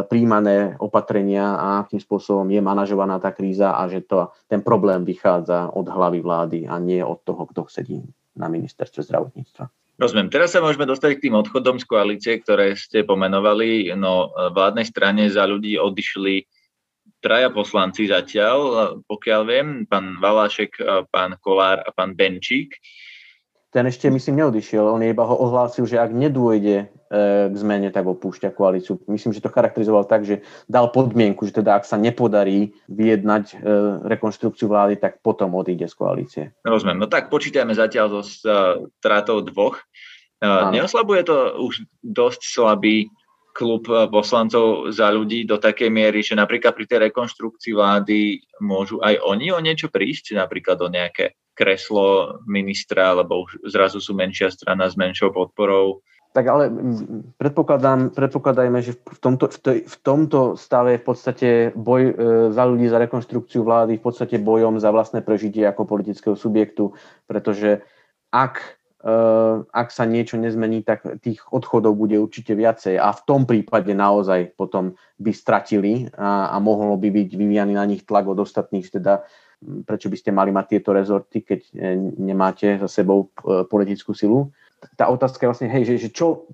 príjmané 0.06 0.76
opatrenia 0.78 1.56
a 1.56 1.67
akým 1.88 2.04
spôsobom 2.04 2.48
je 2.52 2.60
manažovaná 2.60 3.17
tá 3.17 3.32
kríza 3.32 3.74
a 3.74 3.88
že 3.88 4.04
to, 4.04 4.32
ten 4.46 4.60
problém 4.60 5.08
vychádza 5.08 5.72
od 5.72 5.88
hlavy 5.88 6.20
vlády 6.20 6.60
a 6.67 6.78
nie 6.78 7.00
od 7.00 7.24
toho, 7.24 7.48
kto 7.48 7.65
sedí 7.72 8.04
na 8.38 8.52
ministerstve 8.52 9.02
zdravotníctva. 9.08 9.87
Rozumiem. 9.98 10.30
Teraz 10.30 10.54
sa 10.54 10.62
môžeme 10.62 10.86
dostať 10.86 11.18
k 11.18 11.24
tým 11.30 11.36
odchodom 11.42 11.82
z 11.82 11.86
koalície, 11.90 12.34
ktoré 12.38 12.78
ste 12.78 13.02
pomenovali. 13.02 13.90
No, 13.98 14.30
vládnej 14.54 14.86
strane 14.86 15.26
za 15.26 15.50
ľudí 15.50 15.74
odišli 15.74 16.46
traja 17.18 17.50
poslanci 17.50 18.06
zatiaľ, 18.06 18.58
pokiaľ 19.10 19.42
viem, 19.50 19.68
pán 19.90 20.22
Valášek, 20.22 20.78
pán 21.10 21.42
Kolár 21.42 21.82
a 21.82 21.90
pán 21.90 22.14
Benčík 22.14 22.78
ten 23.78 23.86
ešte 23.86 24.10
myslím 24.10 24.42
neodišiel, 24.42 24.90
on 24.90 25.04
iba 25.06 25.22
ho 25.22 25.36
ohlásil, 25.38 25.86
že 25.86 26.00
ak 26.00 26.10
nedôjde 26.10 26.78
e, 26.82 26.86
k 27.08 27.56
zmene, 27.56 27.88
tak 27.89 28.04
opúšťa 28.04 28.52
koalíciu. 28.52 29.00
Myslím, 29.08 29.32
že 29.32 29.39
to 29.39 29.54
charakterizoval 29.54 30.04
tak, 30.04 30.28
že 30.28 30.43
dal 30.67 30.91
podmienku, 30.91 31.48
že 31.48 31.63
teda 31.63 31.80
ak 31.80 31.88
sa 31.88 31.96
nepodarí 31.96 32.76
vyjednať 32.91 33.46
e, 33.52 33.56
rekonštrukciu 34.04 34.67
vlády, 34.67 35.00
tak 35.00 35.24
potom 35.24 35.56
odíde 35.56 35.88
z 35.88 35.96
koalície. 35.96 36.43
Rozumiem. 36.67 37.00
No 37.00 37.08
tak 37.08 37.32
počítajme 37.32 37.72
zatiaľ 37.72 38.20
so 38.20 38.22
strátou 39.00 39.39
dvoch. 39.39 39.80
E, 40.43 40.48
neoslabuje 40.76 41.24
to 41.24 41.63
už 41.63 41.88
dosť 42.04 42.41
slabý 42.43 43.08
klub 43.56 43.89
poslancov 43.89 44.93
za 44.93 45.10
ľudí 45.10 45.41
do 45.48 45.58
takej 45.58 45.89
miery, 45.89 46.22
že 46.22 46.38
napríklad 46.38 46.78
pri 46.78 46.86
tej 46.86 47.00
rekonštrukcii 47.10 47.74
vlády 47.74 48.38
môžu 48.62 49.02
aj 49.02 49.17
oni 49.26 49.50
o 49.50 49.58
niečo 49.58 49.89
prísť, 49.89 50.38
napríklad 50.38 50.78
o 50.86 50.93
nejaké 50.93 51.34
kreslo 51.58 52.38
ministra, 52.46 53.17
lebo 53.17 53.50
už 53.50 53.65
zrazu 53.74 53.98
sú 53.98 54.13
menšia 54.13 54.54
strana 54.54 54.86
s 54.86 54.93
menšou 54.93 55.34
podporou. 55.34 56.06
Tak 56.38 56.45
ale 56.54 56.69
predpokladám, 57.41 58.13
predpokladajme, 58.13 58.78
že 58.86 58.93
v 58.93 59.17
tomto, 59.17 59.50
v, 59.50 59.58
tej, 59.58 59.78
v 59.89 59.95
tomto 60.06 60.54
stave 60.54 61.02
v 61.02 61.04
podstate 61.10 61.50
boj 61.73 62.02
e, 62.06 62.13
za 62.54 62.62
ľudí, 62.62 62.86
za 62.86 63.02
rekonštrukciu 63.02 63.65
vlády 63.65 63.97
v 63.97 64.06
podstate 64.06 64.38
bojom 64.38 64.78
za 64.78 64.93
vlastné 64.93 65.26
prežitie 65.26 65.65
ako 65.65 65.89
politického 65.89 66.38
subjektu, 66.38 66.93
pretože 67.26 67.82
ak, 68.30 68.62
e, 69.02 69.13
ak 69.65 69.89
sa 69.89 70.06
niečo 70.06 70.38
nezmení, 70.38 70.86
tak 70.86 71.10
tých 71.26 71.41
odchodov 71.50 71.97
bude 71.97 72.21
určite 72.21 72.54
viacej 72.54 73.02
a 73.02 73.10
v 73.17 73.21
tom 73.26 73.50
prípade 73.50 73.97
naozaj 73.97 74.54
potom 74.54 74.93
by 75.17 75.34
stratili 75.34 76.06
a, 76.13 76.54
a 76.54 76.62
mohlo 76.62 77.02
by 77.02 77.10
byť 77.10 77.34
vyvíjaný 77.34 77.73
na 77.82 77.86
nich 77.89 78.06
tlak 78.06 78.30
od 78.30 78.45
ostatných 78.45 78.93
teda 78.93 79.26
prečo 79.58 80.06
by 80.10 80.17
ste 80.21 80.30
mali 80.30 80.54
mať 80.54 80.65
tieto 80.78 80.93
rezorty, 80.93 81.41
keď 81.41 81.60
e, 81.65 81.97
nemáte 82.21 82.78
za 82.78 83.02
sebou 83.02 83.34
e, 83.41 83.65
politickú 83.65 84.13
silu. 84.13 84.54
Tá 84.96 85.10
otázka 85.10 85.46
je 85.46 85.50
vlastne, 85.50 85.70
hej, 85.74 85.84
že, 85.90 85.96
že 86.08 86.10
čo 86.13 86.50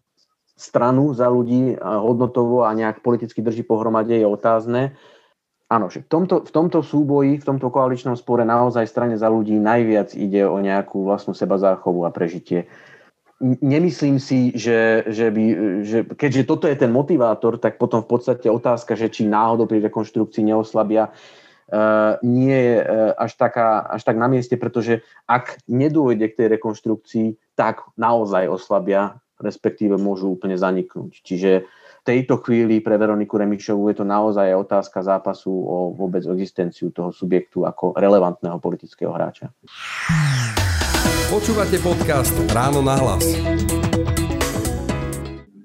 stranu 0.53 1.11
za 1.11 1.27
ľudí 1.27 1.75
hodnotovo 1.81 2.63
a 2.63 2.71
nejak 2.71 3.01
politicky 3.01 3.41
drží 3.41 3.65
pohromade 3.65 4.15
je 4.15 4.27
otázne. 4.27 4.95
Áno, 5.67 5.89
že 5.89 6.05
v 6.05 6.07
tomto, 6.07 6.45
v 6.45 6.51
tomto 6.53 6.79
súboji, 6.85 7.41
v 7.41 7.47
tomto 7.49 7.73
koaličnom 7.73 8.13
spore 8.13 8.45
naozaj 8.45 8.85
strane 8.85 9.17
za 9.17 9.25
ľudí 9.25 9.57
najviac 9.57 10.13
ide 10.13 10.45
o 10.45 10.61
nejakú 10.61 11.01
vlastnú 11.01 11.33
seba 11.33 11.57
záchovu 11.57 12.05
a 12.05 12.13
prežitie. 12.13 12.69
Nemyslím 13.41 14.21
si, 14.21 14.53
že, 14.53 15.03
že, 15.09 15.33
by, 15.33 15.43
že 15.83 15.97
keďže 16.13 16.47
toto 16.47 16.69
je 16.69 16.77
ten 16.77 16.93
motivátor, 16.93 17.57
tak 17.57 17.81
potom 17.81 18.05
v 18.05 18.15
podstate 18.15 18.47
otázka, 18.47 18.93
že 18.93 19.09
či 19.09 19.25
náhodou 19.25 19.65
pri 19.65 19.81
rekonštrukcii 19.83 20.53
neoslabia, 20.53 21.09
nie 22.21 22.53
je 22.53 22.75
uh, 22.81 23.17
až, 23.17 23.31
taká, 23.33 23.85
až 23.89 24.01
tak 24.05 24.17
na 24.21 24.29
mieste, 24.29 24.53
pretože 24.57 25.01
ak 25.25 25.61
nedôjde 25.65 26.29
k 26.29 26.37
tej 26.37 26.47
rekonštrukcii, 26.59 27.57
tak 27.57 27.81
naozaj 27.97 28.45
oslabia, 28.49 29.17
respektíve 29.41 29.97
môžu 29.97 30.37
úplne 30.37 30.57
zaniknúť. 30.57 31.25
Čiže 31.25 31.51
uh, 31.61 31.67
tejto 32.03 32.43
chvíli 32.43 32.83
pre 32.83 32.99
Veroniku 32.99 33.39
Remišovú 33.39 33.87
je 33.87 34.03
to 34.03 34.05
naozaj 34.05 34.51
otázka 34.51 34.99
zápasu 34.99 35.49
o 35.49 35.95
vôbec 35.95 36.19
existenciu 36.27 36.91
toho 36.91 37.15
subjektu 37.15 37.63
ako 37.63 37.95
relevantného 37.95 38.59
politického 38.59 39.15
hráča. 39.15 39.47
Počúvate 41.31 41.79
podcast 41.79 42.35
Ráno 42.51 42.83
na 42.83 42.99
hlas. 42.99 43.23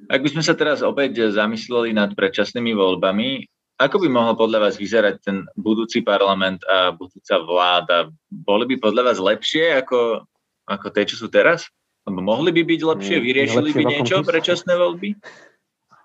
Ak 0.09 0.25
by 0.25 0.29
sme 0.31 0.43
sa 0.47 0.55
teraz 0.57 0.81
opäť 0.81 1.29
zamysleli 1.35 1.93
nad 1.93 2.15
predčasnými 2.15 2.73
voľbami, 2.73 3.58
ako 3.79 3.97
by 4.03 4.09
mohol 4.11 4.35
podľa 4.35 4.69
vás 4.69 4.75
vyzerať 4.75 5.15
ten 5.23 5.47
budúci 5.55 6.03
parlament 6.03 6.67
a 6.67 6.91
budúca 6.91 7.39
vláda? 7.47 7.99
Boli 8.27 8.67
by 8.75 8.83
podľa 8.83 9.03
vás 9.15 9.19
lepšie 9.23 9.79
ako, 9.79 10.27
ako 10.67 10.87
tie, 10.91 11.07
čo 11.07 11.17
sú 11.17 11.31
teraz? 11.31 11.71
Lebo 12.03 12.19
mohli 12.19 12.51
by 12.51 12.63
byť 12.67 12.81
lepšie? 12.83 13.17
Vyriešili 13.23 13.71
by 13.71 13.85
niečo 13.87 14.27
predčasné 14.27 14.75
voľby? 14.75 15.15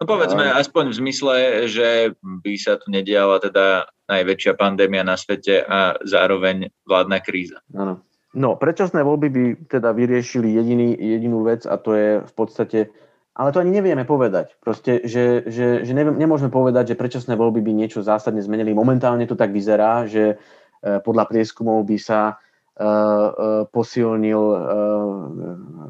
No 0.02 0.04
povedzme, 0.06 0.52
aspoň 0.54 0.92
v 0.92 1.00
zmysle, 1.00 1.36
že 1.72 2.12
by 2.22 2.54
sa 2.60 2.76
tu 2.76 2.92
nediala 2.92 3.40
teda 3.40 3.88
najväčšia 4.12 4.54
pandémia 4.60 5.02
na 5.02 5.16
svete 5.16 5.64
a 5.64 5.96
zároveň 6.04 6.70
vládna 6.84 7.18
kríza. 7.24 7.64
Áno. 7.72 8.04
No, 8.34 8.58
predčasné 8.58 9.06
voľby 9.06 9.28
by 9.30 9.44
teda 9.70 9.94
vyriešili 9.94 10.58
jediný, 10.58 10.98
jedinú 10.98 11.46
vec 11.46 11.70
a 11.70 11.78
to 11.78 11.94
je 11.94 12.10
v 12.26 12.34
podstate, 12.34 12.90
ale 13.34 13.50
to 13.50 13.62
ani 13.66 13.74
nevieme 13.74 14.06
povedať. 14.06 14.54
Proste, 14.62 15.02
že, 15.10 15.42
že, 15.50 15.82
že 15.82 15.94
neviem, 15.98 16.14
nemôžeme 16.14 16.54
povedať, 16.54 16.94
že 16.94 17.00
predčasné 17.00 17.34
voľby 17.34 17.66
by 17.66 17.72
niečo 17.74 18.06
zásadne 18.06 18.46
zmenili. 18.46 18.78
Momentálne 18.78 19.26
to 19.26 19.34
tak 19.34 19.50
vyzerá, 19.50 20.06
že 20.06 20.38
e, 20.38 21.02
podľa 21.02 21.26
prieskumov 21.26 21.82
by 21.82 21.98
sa 21.98 22.22
e, 22.30 22.34
e, 22.34 23.30
posilnil 23.74 24.42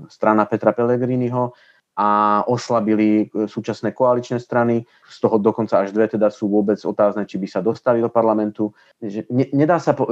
strana 0.07 0.47
Petra 0.47 0.71
Pellegriniho, 0.71 1.51
a 1.93 2.41
oslabili 2.49 3.29
súčasné 3.29 3.93
koaličné 3.93 4.41
strany. 4.41 4.81
Z 5.05 5.29
toho 5.29 5.37
dokonca 5.37 5.85
až 5.85 5.93
dve 5.93 6.09
teda 6.09 6.33
sú 6.33 6.49
vôbec 6.49 6.81
otázne, 6.81 7.29
či 7.29 7.37
by 7.37 7.45
sa 7.45 7.61
dostali 7.61 8.01
do 8.01 8.09
parlamentu. 8.09 8.73
Ne, 8.97 9.53
nedá 9.53 9.77
sa 9.77 9.93
po, 9.93 10.09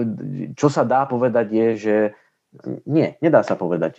čo 0.53 0.69
sa 0.69 0.85
dá 0.85 1.09
povedať 1.09 1.49
je, 1.49 1.67
že 1.73 1.95
nie, 2.85 3.17
nedá 3.17 3.41
sa 3.41 3.57
povedať. 3.57 3.97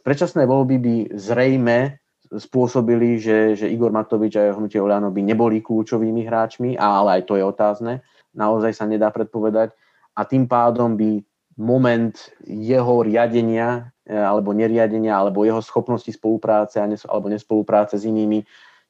Predčasné 0.00 0.48
voľby 0.48 0.76
by 0.80 0.96
zrejme 1.12 2.00
spôsobili, 2.38 3.20
že, 3.20 3.58
že 3.58 3.66
Igor 3.68 3.92
Matovič 3.92 4.36
a 4.40 4.48
jeho 4.48 4.58
hnutie 4.58 4.80
Oľano 4.80 5.12
by 5.12 5.20
neboli 5.20 5.60
kľúčovými 5.60 6.24
hráčmi, 6.24 6.80
ale 6.80 7.20
aj 7.20 7.22
to 7.28 7.36
je 7.36 7.44
otázne. 7.44 7.92
Naozaj 8.32 8.72
sa 8.72 8.88
nedá 8.88 9.12
predpovedať. 9.12 9.76
A 10.16 10.24
tým 10.24 10.48
pádom 10.48 10.96
by 10.96 11.20
moment 11.60 12.16
jeho 12.48 13.04
riadenia 13.04 13.92
e, 14.08 14.16
alebo 14.16 14.56
neriadenia 14.56 15.12
alebo 15.12 15.44
jeho 15.44 15.60
schopnosti 15.60 16.08
spolupráce 16.08 16.80
alebo 16.80 17.28
nespolupráce 17.28 18.00
s 18.00 18.08
inými 18.08 18.40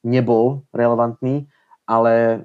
nebol 0.03 0.63
relevantný, 0.71 1.47
ale 1.87 2.13
e, 2.13 2.37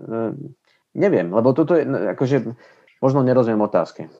neviem, 0.98 1.30
lebo 1.30 1.54
toto 1.54 1.78
je, 1.78 1.86
akože, 1.86 2.54
možno 2.98 3.22
nerozumiem 3.22 3.62
otázke. 3.62 4.10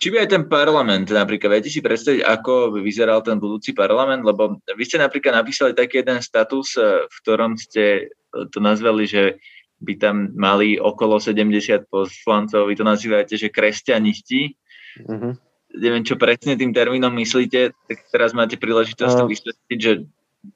Či 0.00 0.08
by 0.12 0.16
aj 0.24 0.28
ten 0.32 0.44
parlament, 0.48 1.08
napríklad, 1.10 1.60
viete 1.60 1.68
si 1.68 1.84
predstaviť, 1.84 2.24
ako 2.24 2.80
vyzeral 2.80 3.20
ten 3.20 3.36
budúci 3.36 3.76
parlament, 3.76 4.24
lebo 4.24 4.60
vy 4.64 4.84
ste 4.84 4.96
napríklad 5.00 5.36
napísali 5.36 5.76
taký 5.76 6.00
jeden 6.00 6.20
status, 6.24 6.80
e, 6.80 7.04
v 7.04 7.16
ktorom 7.24 7.58
ste 7.60 8.08
to 8.32 8.58
nazvali, 8.58 9.04
že 9.04 9.38
by 9.84 10.00
tam 10.00 10.32
mali 10.34 10.80
okolo 10.80 11.20
70 11.20 11.86
poslancov, 11.92 12.70
vy 12.70 12.74
to 12.78 12.84
nazývate, 12.86 13.34
že 13.36 13.52
kresťanisti, 13.52 14.56
Mm-hmm. 15.00 15.32
Neviem, 15.74 16.06
čo 16.06 16.14
presne 16.14 16.54
tým 16.54 16.70
termínom 16.70 17.10
myslíte, 17.18 17.74
tak 17.74 17.98
teraz 18.14 18.30
máte 18.30 18.54
príležitosť 18.54 19.14
to 19.18 19.26
vysvetliť, 19.26 19.78
že 19.82 19.92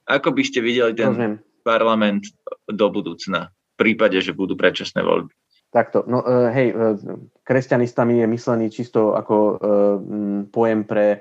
ako 0.06 0.30
by 0.30 0.42
ste 0.46 0.62
videli 0.62 0.94
ten 0.94 1.10
Rozumiem. 1.10 1.34
parlament 1.66 2.30
do 2.70 2.86
budúcna, 2.86 3.50
v 3.50 3.74
prípade, 3.74 4.22
že 4.22 4.30
budú 4.30 4.54
predčasné 4.54 5.02
voľby. 5.02 5.34
Takto, 5.68 6.08
no 6.08 6.24
uh, 6.24 6.48
hej, 6.48 6.72
uh, 6.72 6.96
kresťanistami 7.44 8.24
je 8.24 8.26
myslený 8.26 8.66
čisto 8.72 9.12
ako 9.12 9.36
uh, 9.36 9.56
pojem 10.48 10.88
pre 10.88 11.20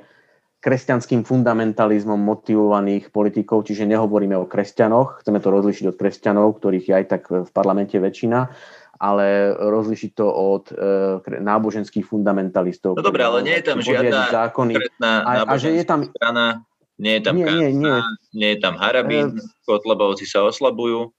kresťanským 0.58 1.22
fundamentalizmom 1.22 2.18
motivovaných 2.18 3.14
politikov, 3.14 3.64
čiže 3.70 3.86
nehovoríme 3.86 4.34
o 4.36 4.50
kresťanoch, 4.50 5.22
chceme 5.22 5.38
to 5.38 5.54
rozlišiť 5.54 5.86
od 5.94 5.96
kresťanov, 5.96 6.58
ktorých 6.58 6.86
je 6.90 6.94
aj 6.98 7.06
tak 7.08 7.24
v 7.30 7.50
parlamente 7.54 7.96
väčšina, 7.96 8.50
ale 8.98 9.54
rozlišiť 9.54 10.12
to 10.18 10.26
od 10.26 10.74
e, 10.74 11.40
náboženských 11.40 12.02
fundamentalistov. 12.02 12.98
No 12.98 13.06
dobre, 13.06 13.22
ale 13.22 13.46
nie 13.46 13.56
je 13.62 13.64
tam 13.70 13.80
žiadna 13.80 14.34
zákony. 14.34 14.74
A, 15.06 15.46
a 15.46 15.54
že 15.62 15.78
je 15.78 15.86
tam 15.86 16.10
strana, 16.10 16.66
nie 16.98 17.16
je 17.16 17.22
tam 17.22 17.38
nie, 17.38 17.46
nie, 17.46 17.70
nie. 17.78 17.98
nie 18.34 18.50
je 18.58 18.60
tam 18.60 18.82
Harabín, 18.82 19.38
e, 19.38 19.46
Kotlebovci 19.70 20.26
sa 20.26 20.42
oslabujú. 20.50 21.14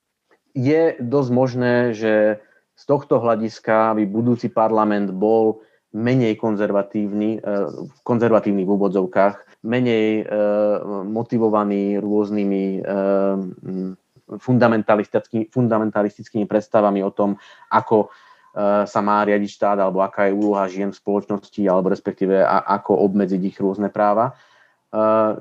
Je 0.58 0.98
dosť 0.98 1.30
možné, 1.30 1.74
že 1.94 2.42
z 2.78 2.84
tohto 2.86 3.18
hľadiska 3.18 3.98
by 3.98 4.06
budúci 4.06 4.54
parlament 4.54 5.10
bol 5.10 5.66
menej 5.98 6.38
konzervatívny, 6.38 7.40
e, 7.42 7.58
konzervatívny 8.06 8.62
v 8.62 8.70
úvodzovkách, 8.70 9.66
menej 9.66 10.22
e, 10.22 10.24
motivovaný 11.10 11.98
rôznymi 11.98 12.64
e, 12.78 12.80
fundamentalistický, 14.38 15.50
fundamentalistickými 15.50 16.46
predstavami 16.46 17.02
o 17.02 17.10
tom, 17.10 17.40
ako 17.72 18.12
sa 18.88 19.00
má 19.04 19.22
riadiť 19.22 19.54
štát, 19.54 19.78
alebo 19.78 20.02
aká 20.02 20.26
je 20.26 20.34
úloha 20.34 20.66
žien 20.66 20.90
v 20.90 20.98
spoločnosti, 20.98 21.62
alebo 21.68 21.94
respektíve 21.94 22.42
ako 22.42 23.06
obmedziť 23.06 23.38
ich 23.44 23.54
rôzne 23.60 23.86
práva. 23.86 24.34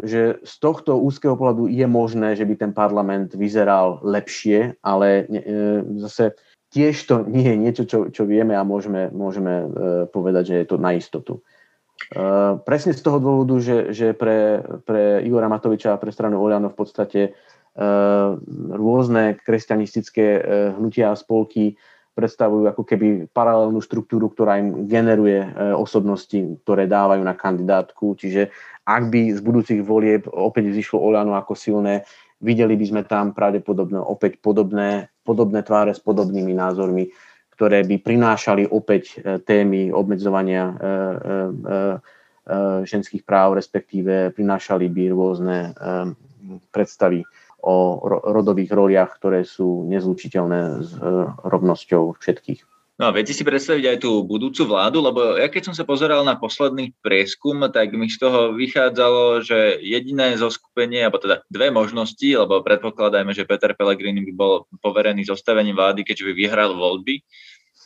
Že 0.06 0.46
z 0.46 0.56
tohto 0.62 1.02
úzkeho 1.02 1.34
pohľadu 1.34 1.66
je 1.66 1.88
možné, 1.90 2.38
že 2.38 2.46
by 2.46 2.54
ten 2.60 2.72
parlament 2.78 3.34
vyzeral 3.34 4.06
lepšie, 4.06 4.78
ale 4.86 5.26
zase 5.98 6.38
tiež 6.74 6.96
to 7.08 7.24
nie 7.28 7.44
je 7.44 7.56
niečo, 7.56 7.84
čo, 7.88 7.98
čo 8.12 8.24
vieme 8.28 8.56
a 8.56 8.68
môžeme, 8.68 9.12
môžeme 9.12 9.54
uh, 9.54 9.68
povedať, 10.10 10.44
že 10.52 10.56
je 10.64 10.68
to 10.68 10.78
na 10.80 10.96
istotu. 10.96 11.44
Presne 12.62 12.94
z 12.94 13.02
toho 13.02 13.18
dôvodu, 13.18 13.58
že, 13.58 13.90
že 13.90 14.14
pre, 14.14 14.62
pre 14.86 15.18
Igora 15.26 15.50
Matoviča 15.50 15.98
a 15.98 16.02
pre 16.02 16.14
stranu 16.14 16.38
Oliano 16.38 16.70
v 16.70 16.78
podstate 16.78 17.34
Eh, 17.78 18.30
rôzne 18.74 19.38
kresťanistické 19.38 20.42
hnutia 20.74 21.14
a 21.14 21.20
spolky 21.20 21.78
predstavujú 22.18 22.74
ako 22.74 22.82
keby 22.82 23.08
paralelnú 23.30 23.78
štruktúru, 23.86 24.34
ktorá 24.34 24.58
im 24.58 24.90
generuje 24.90 25.46
osobnosti, 25.78 26.58
ktoré 26.66 26.90
dávajú 26.90 27.22
na 27.22 27.38
kandidátku. 27.38 28.18
Čiže 28.18 28.50
ak 28.82 29.14
by 29.14 29.38
z 29.38 29.42
budúcich 29.46 29.86
volieb 29.86 30.26
opäť 30.26 30.74
zišlo 30.74 30.98
Oľano 30.98 31.38
ako 31.38 31.54
silné, 31.54 32.10
videli 32.42 32.78
by 32.78 32.86
sme 32.86 33.02
tam 33.06 33.34
pravdepodobne 33.34 34.02
opäť 34.02 34.38
podobné, 34.40 35.10
podobné 35.26 35.64
tváre 35.66 35.94
s 35.94 36.02
podobnými 36.02 36.54
názormi, 36.54 37.10
ktoré 37.58 37.82
by 37.84 37.98
prinášali 38.02 38.70
opäť 38.70 39.18
témy 39.50 39.90
obmedzovania 39.90 40.78
ženských 42.86 43.26
práv, 43.26 43.58
respektíve 43.58 44.32
prinášali 44.32 44.86
by 44.88 45.04
rôzne 45.10 45.58
predstavy 46.72 47.26
o 47.68 48.00
rodových 48.08 48.72
roliach, 48.72 49.12
ktoré 49.20 49.44
sú 49.44 49.84
nezlučiteľné 49.90 50.62
s 50.86 50.96
e, 50.96 51.00
rovnosťou 51.42 52.16
všetkých. 52.16 52.77
No 52.98 53.06
a 53.06 53.14
viete 53.14 53.30
si 53.30 53.46
predstaviť 53.46 53.94
aj 53.94 53.98
tú 54.02 54.26
budúcu 54.26 54.66
vládu, 54.66 55.06
lebo 55.06 55.38
ja 55.38 55.46
keď 55.46 55.70
som 55.70 55.76
sa 55.78 55.86
pozeral 55.86 56.26
na 56.26 56.34
posledný 56.34 56.98
prieskum, 57.06 57.62
tak 57.70 57.94
mi 57.94 58.10
z 58.10 58.18
toho 58.18 58.58
vychádzalo, 58.58 59.46
že 59.46 59.78
jediné 59.86 60.34
zoskupenie, 60.34 61.06
alebo 61.06 61.22
teda 61.22 61.46
dve 61.46 61.70
možnosti, 61.70 62.26
lebo 62.26 62.66
predpokladajme, 62.66 63.38
že 63.38 63.46
Peter 63.46 63.78
Pellegrini 63.78 64.26
by 64.26 64.34
bol 64.34 64.66
poverený 64.82 65.30
zostavením 65.30 65.78
vlády, 65.78 66.02
keďže 66.02 66.26
by 66.26 66.34
vyhral 66.34 66.74
voľby. 66.74 67.22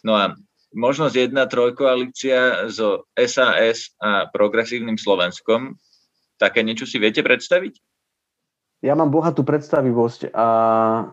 No 0.07 0.15
a 0.15 0.31
možnosť 0.71 1.27
jedna 1.27 1.43
trojkoalícia 1.43 2.71
so 2.71 3.03
SAS 3.19 3.91
a 3.99 4.31
progresívnym 4.31 4.95
Slovenskom, 4.95 5.75
také 6.39 6.63
niečo 6.63 6.87
si 6.87 7.03
viete 7.03 7.19
predstaviť? 7.19 7.83
ja 8.81 8.97
mám 8.97 9.13
bohatú 9.13 9.45
predstavivosť, 9.45 10.33
a, 10.33 10.47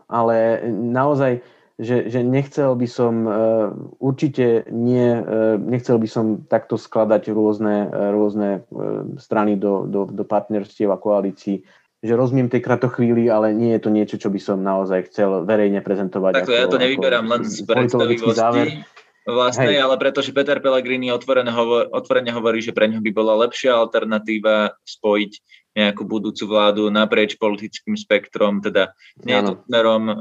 ale 0.09 0.65
naozaj, 0.73 1.45
že, 1.79 2.11
že 2.11 2.27
nechcel 2.27 2.75
by 2.75 2.89
som, 2.91 3.15
e, 3.23 3.33
určite 4.03 4.67
nie, 4.75 5.15
e, 5.15 5.55
nechcel 5.63 6.03
by 6.03 6.09
som 6.11 6.43
takto 6.51 6.75
skladať 6.75 7.31
rôzne, 7.31 7.87
e, 7.87 7.99
rôzne 8.11 8.49
strany 9.23 9.55
do, 9.55 9.87
do, 9.87 10.11
do 10.11 10.25
partnerstiev 10.27 10.91
a 10.91 10.99
koalícií 10.99 11.63
že 11.99 12.15
rozumiem 12.15 12.47
tej 12.47 12.63
kratochvíli, 12.63 13.27
ale 13.27 13.51
nie 13.51 13.75
je 13.75 13.83
to 13.83 13.91
niečo, 13.91 14.17
čo 14.23 14.31
by 14.31 14.39
som 14.39 14.63
naozaj 14.63 15.11
chcel 15.11 15.43
verejne 15.43 15.83
prezentovať. 15.83 16.47
Takto 16.47 16.55
ja 16.55 16.71
to 16.71 16.79
nevyberám 16.79 17.27
len 17.27 17.43
z 17.43 17.67
predstavivosti. 17.67 18.39
Záver. 18.39 18.67
Vlastnej, 19.29 19.77
Hej. 19.77 19.85
ale 19.85 19.95
pretože 20.01 20.33
Peter 20.33 20.57
Pellegrini 20.57 21.13
otvorene, 21.13 21.53
hovor, 21.53 21.93
otvorene 21.93 22.33
hovorí, 22.33 22.65
že 22.65 22.73
pre 22.73 22.89
ňo 22.89 23.05
by 23.05 23.11
bola 23.13 23.37
lepšia 23.45 23.77
alternatíva 23.77 24.73
spojiť 24.89 25.33
nejakú 25.77 26.03
budúcu 26.09 26.49
vládu 26.49 26.89
naprieč 26.89 27.37
politickým 27.37 27.95
spektrom, 27.95 28.65
teda 28.65 28.91
nie 29.23 29.37
je 29.37 29.45
to 29.47 29.55
smerom, 29.69 30.11
uh, 30.11 30.17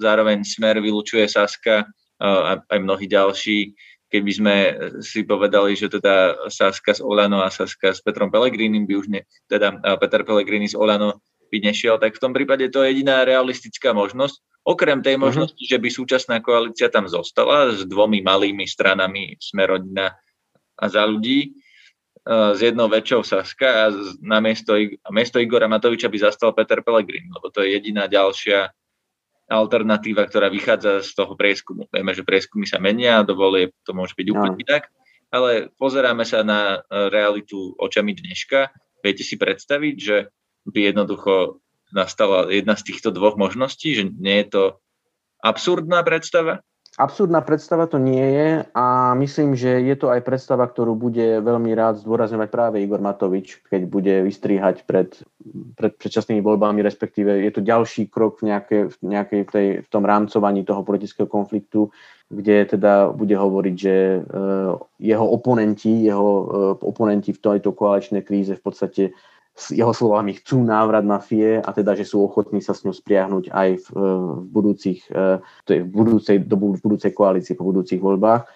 zároveň 0.00 0.42
smer 0.42 0.80
vylučuje 0.80 1.28
Saska 1.28 1.86
uh, 1.86 2.42
a 2.42 2.52
aj 2.64 2.78
mnohí 2.80 3.06
ďalší, 3.06 3.76
keby 4.10 4.30
sme 4.32 4.54
si 5.04 5.22
povedali, 5.22 5.76
že 5.78 5.92
teda 5.92 6.48
Saska 6.50 6.96
z 6.96 7.04
Olano 7.04 7.44
a 7.44 7.52
Saska 7.52 7.94
s 7.94 8.02
Petrom 8.02 8.32
Pellegrinim 8.32 8.88
by 8.88 8.94
už 8.98 9.06
ne, 9.12 9.22
teda 9.46 9.78
uh, 9.78 9.94
Peter 10.00 10.26
Pellegrini 10.26 10.66
z 10.66 10.74
Olano 10.74 11.22
by 11.52 11.62
nešiel, 11.62 12.02
tak 12.02 12.18
v 12.18 12.22
tom 12.22 12.34
prípade 12.34 12.66
to 12.74 12.82
je 12.82 12.90
jediná 12.90 13.22
realistická 13.22 13.94
možnosť. 13.94 14.42
Okrem 14.66 14.98
tej 14.98 15.14
mhm. 15.14 15.22
možnosti, 15.22 15.62
uh-huh. 15.62 15.72
že 15.78 15.78
by 15.78 15.88
súčasná 15.88 16.36
koalícia 16.42 16.90
tam 16.90 17.06
zostala 17.06 17.70
s 17.70 17.86
dvomi 17.86 18.20
malými 18.26 18.66
stranami 18.66 19.38
Smerodina 19.38 20.10
a 20.76 20.84
za 20.90 21.06
ľudí, 21.06 21.54
uh, 22.26 22.50
s 22.50 22.60
jednou 22.60 22.90
väčšou 22.90 23.22
Saska 23.22 23.68
a 23.70 23.82
na 24.18 24.42
miesto, 24.42 24.74
miesto 25.14 25.38
Igora 25.38 25.70
Matoviča 25.70 26.10
by 26.10 26.18
zastal 26.18 26.50
Peter 26.50 26.82
Pellegrini, 26.82 27.30
lebo 27.30 27.46
to 27.54 27.62
je 27.62 27.78
jediná 27.78 28.10
ďalšia 28.10 28.74
alternatíva, 29.46 30.26
ktorá 30.26 30.50
vychádza 30.50 31.06
z 31.06 31.10
toho 31.14 31.38
prieskumu. 31.38 31.86
Vieme, 31.94 32.10
že 32.10 32.26
prieskumy 32.26 32.66
sa 32.66 32.82
menia, 32.82 33.22
do 33.22 33.38
volie 33.38 33.70
to 33.86 33.94
môže 33.94 34.18
byť 34.18 34.26
úplne 34.34 34.58
no. 34.58 34.62
inak, 34.66 34.90
ale 35.30 35.70
pozeráme 35.78 36.26
sa 36.26 36.42
na 36.42 36.82
e, 36.82 37.06
realitu 37.14 37.74
očami 37.78 38.10
dneška. 38.18 38.74
Viete 39.06 39.22
si 39.22 39.38
predstaviť, 39.38 39.94
že 39.94 40.16
by 40.66 40.90
jednoducho 40.90 41.62
nastala 41.96 42.52
jedna 42.52 42.76
z 42.76 42.92
týchto 42.92 43.08
dvoch 43.08 43.40
možností, 43.40 43.96
že 43.96 44.04
nie 44.12 44.44
je 44.44 44.48
to 44.52 44.62
absurdná 45.40 46.04
predstava? 46.04 46.60
Absurdná 46.96 47.44
predstava 47.44 47.84
to 47.84 48.00
nie 48.00 48.24
je 48.24 48.64
a 48.72 49.12
myslím, 49.20 49.52
že 49.52 49.84
je 49.84 49.96
to 50.00 50.08
aj 50.08 50.24
predstava, 50.24 50.64
ktorú 50.64 50.96
bude 50.96 51.44
veľmi 51.44 51.68
rád 51.76 52.00
zdôrazňovať 52.00 52.48
práve 52.48 52.80
Igor 52.80 53.04
Matovič, 53.04 53.60
keď 53.68 53.84
bude 53.84 54.14
vystrihať 54.24 54.88
pred, 54.88 55.12
pred 55.76 55.92
predčasnými 55.92 56.40
voľbami, 56.40 56.80
respektíve 56.80 57.44
je 57.44 57.52
to 57.52 57.60
ďalší 57.60 58.08
krok 58.08 58.40
v, 58.40 58.48
nejakej, 58.48 58.82
v, 58.88 58.96
nejakej 59.12 59.42
tej, 59.44 59.66
v 59.84 59.88
tom 59.92 60.08
rámcovaní 60.08 60.64
toho 60.64 60.80
politického 60.88 61.28
konfliktu, 61.28 61.92
kde 62.32 62.64
teda 62.64 63.12
bude 63.12 63.36
hovoriť, 63.36 63.74
že 63.76 63.96
uh, 64.24 64.80
jeho 64.96 65.26
oponenti, 65.28 66.00
jeho 66.00 66.28
uh, 66.32 66.46
oponenti 66.80 67.36
v 67.36 67.44
tejto 67.44 67.76
koaličnej 67.76 68.24
kríze 68.24 68.56
v 68.56 68.64
podstate 68.64 69.02
jeho 69.56 69.92
slovami 69.96 70.36
chcú 70.36 70.60
návrat 70.60 71.00
mafie 71.00 71.64
a 71.64 71.70
teda, 71.72 71.96
že 71.96 72.04
sú 72.04 72.20
ochotní 72.20 72.60
sa 72.60 72.76
s 72.76 72.84
ňou 72.84 72.92
spriahnuť 72.92 73.48
aj 73.48 73.68
v, 73.80 73.86
e, 73.88 74.08
v, 74.36 74.46
budúcich, 74.52 75.00
e, 75.08 75.40
v, 75.64 75.88
budúcej, 75.88 76.36
v 76.44 76.80
budúcej 76.84 77.12
koalícii, 77.16 77.56
po 77.56 77.64
budúcich 77.64 77.96
voľbách. 77.96 78.44
E, 78.44 78.46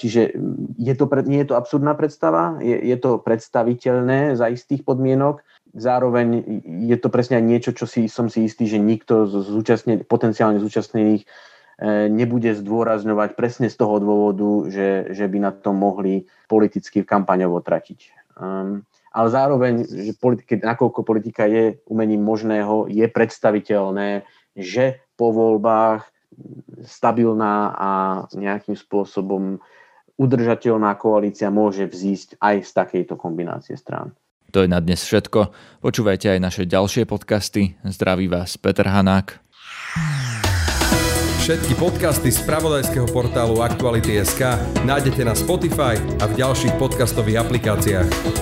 čiže 0.00 0.32
je 0.80 0.94
to, 0.96 1.04
nie 1.28 1.44
je 1.44 1.48
to 1.52 1.58
absurdná 1.60 1.92
predstava, 1.92 2.56
je, 2.64 2.80
je 2.80 2.96
to 2.96 3.20
predstaviteľné 3.20 4.32
za 4.32 4.48
istých 4.48 4.88
podmienok, 4.88 5.44
zároveň 5.76 6.40
je 6.64 6.96
to 6.96 7.12
presne 7.12 7.36
aj 7.36 7.44
niečo, 7.44 7.70
čo 7.76 7.84
si, 7.84 8.08
som 8.08 8.32
si 8.32 8.48
istý, 8.48 8.64
že 8.64 8.80
nikto 8.80 9.28
z 9.28 9.36
zúčastne, 9.52 10.00
potenciálne 10.00 10.56
zúčastnených 10.60 11.28
nebude 12.12 12.54
zdôrazňovať 12.54 13.34
presne 13.34 13.66
z 13.66 13.74
toho 13.74 13.98
dôvodu, 13.98 14.70
že, 14.70 15.10
že 15.18 15.26
by 15.26 15.38
na 15.42 15.50
to 15.50 15.74
mohli 15.74 16.30
politicky 16.46 17.02
kampaňovo 17.02 17.58
tratiť. 17.58 18.00
Um, 18.38 18.86
ale 19.12 19.28
zároveň, 19.28 19.74
že 19.84 20.12
politika, 20.16 20.56
nakoľko 20.56 21.00
politika 21.04 21.44
je 21.44 21.78
umením 21.86 22.24
možného, 22.24 22.88
je 22.88 23.04
predstaviteľné, 23.06 24.24
že 24.56 25.04
po 25.14 25.30
voľbách 25.30 26.08
stabilná 26.82 27.76
a 27.76 27.90
nejakým 28.32 28.74
spôsobom 28.74 29.60
udržateľná 30.16 30.96
koalícia 30.96 31.52
môže 31.52 31.84
vzísť 31.84 32.40
aj 32.40 32.56
z 32.64 32.70
takejto 32.72 33.14
kombinácie 33.20 33.76
strán. 33.76 34.16
To 34.52 34.60
je 34.60 34.68
na 34.68 34.84
dnes 34.84 35.00
všetko. 35.00 35.48
Počúvajte 35.80 36.36
aj 36.36 36.40
naše 36.40 36.62
ďalšie 36.68 37.08
podcasty. 37.08 37.80
Zdraví 37.88 38.28
vás 38.28 38.60
Peter 38.60 38.84
Hanák. 38.84 39.40
Všetky 41.42 41.74
podcasty 41.74 42.30
z 42.30 42.38
pravodajského 42.46 43.08
portálu 43.10 43.64
Aktuality.sk 43.64 44.60
nájdete 44.86 45.26
na 45.26 45.34
Spotify 45.34 45.98
a 46.22 46.30
v 46.30 46.38
ďalších 46.38 46.78
podcastových 46.78 47.42
aplikáciách. 47.42 48.41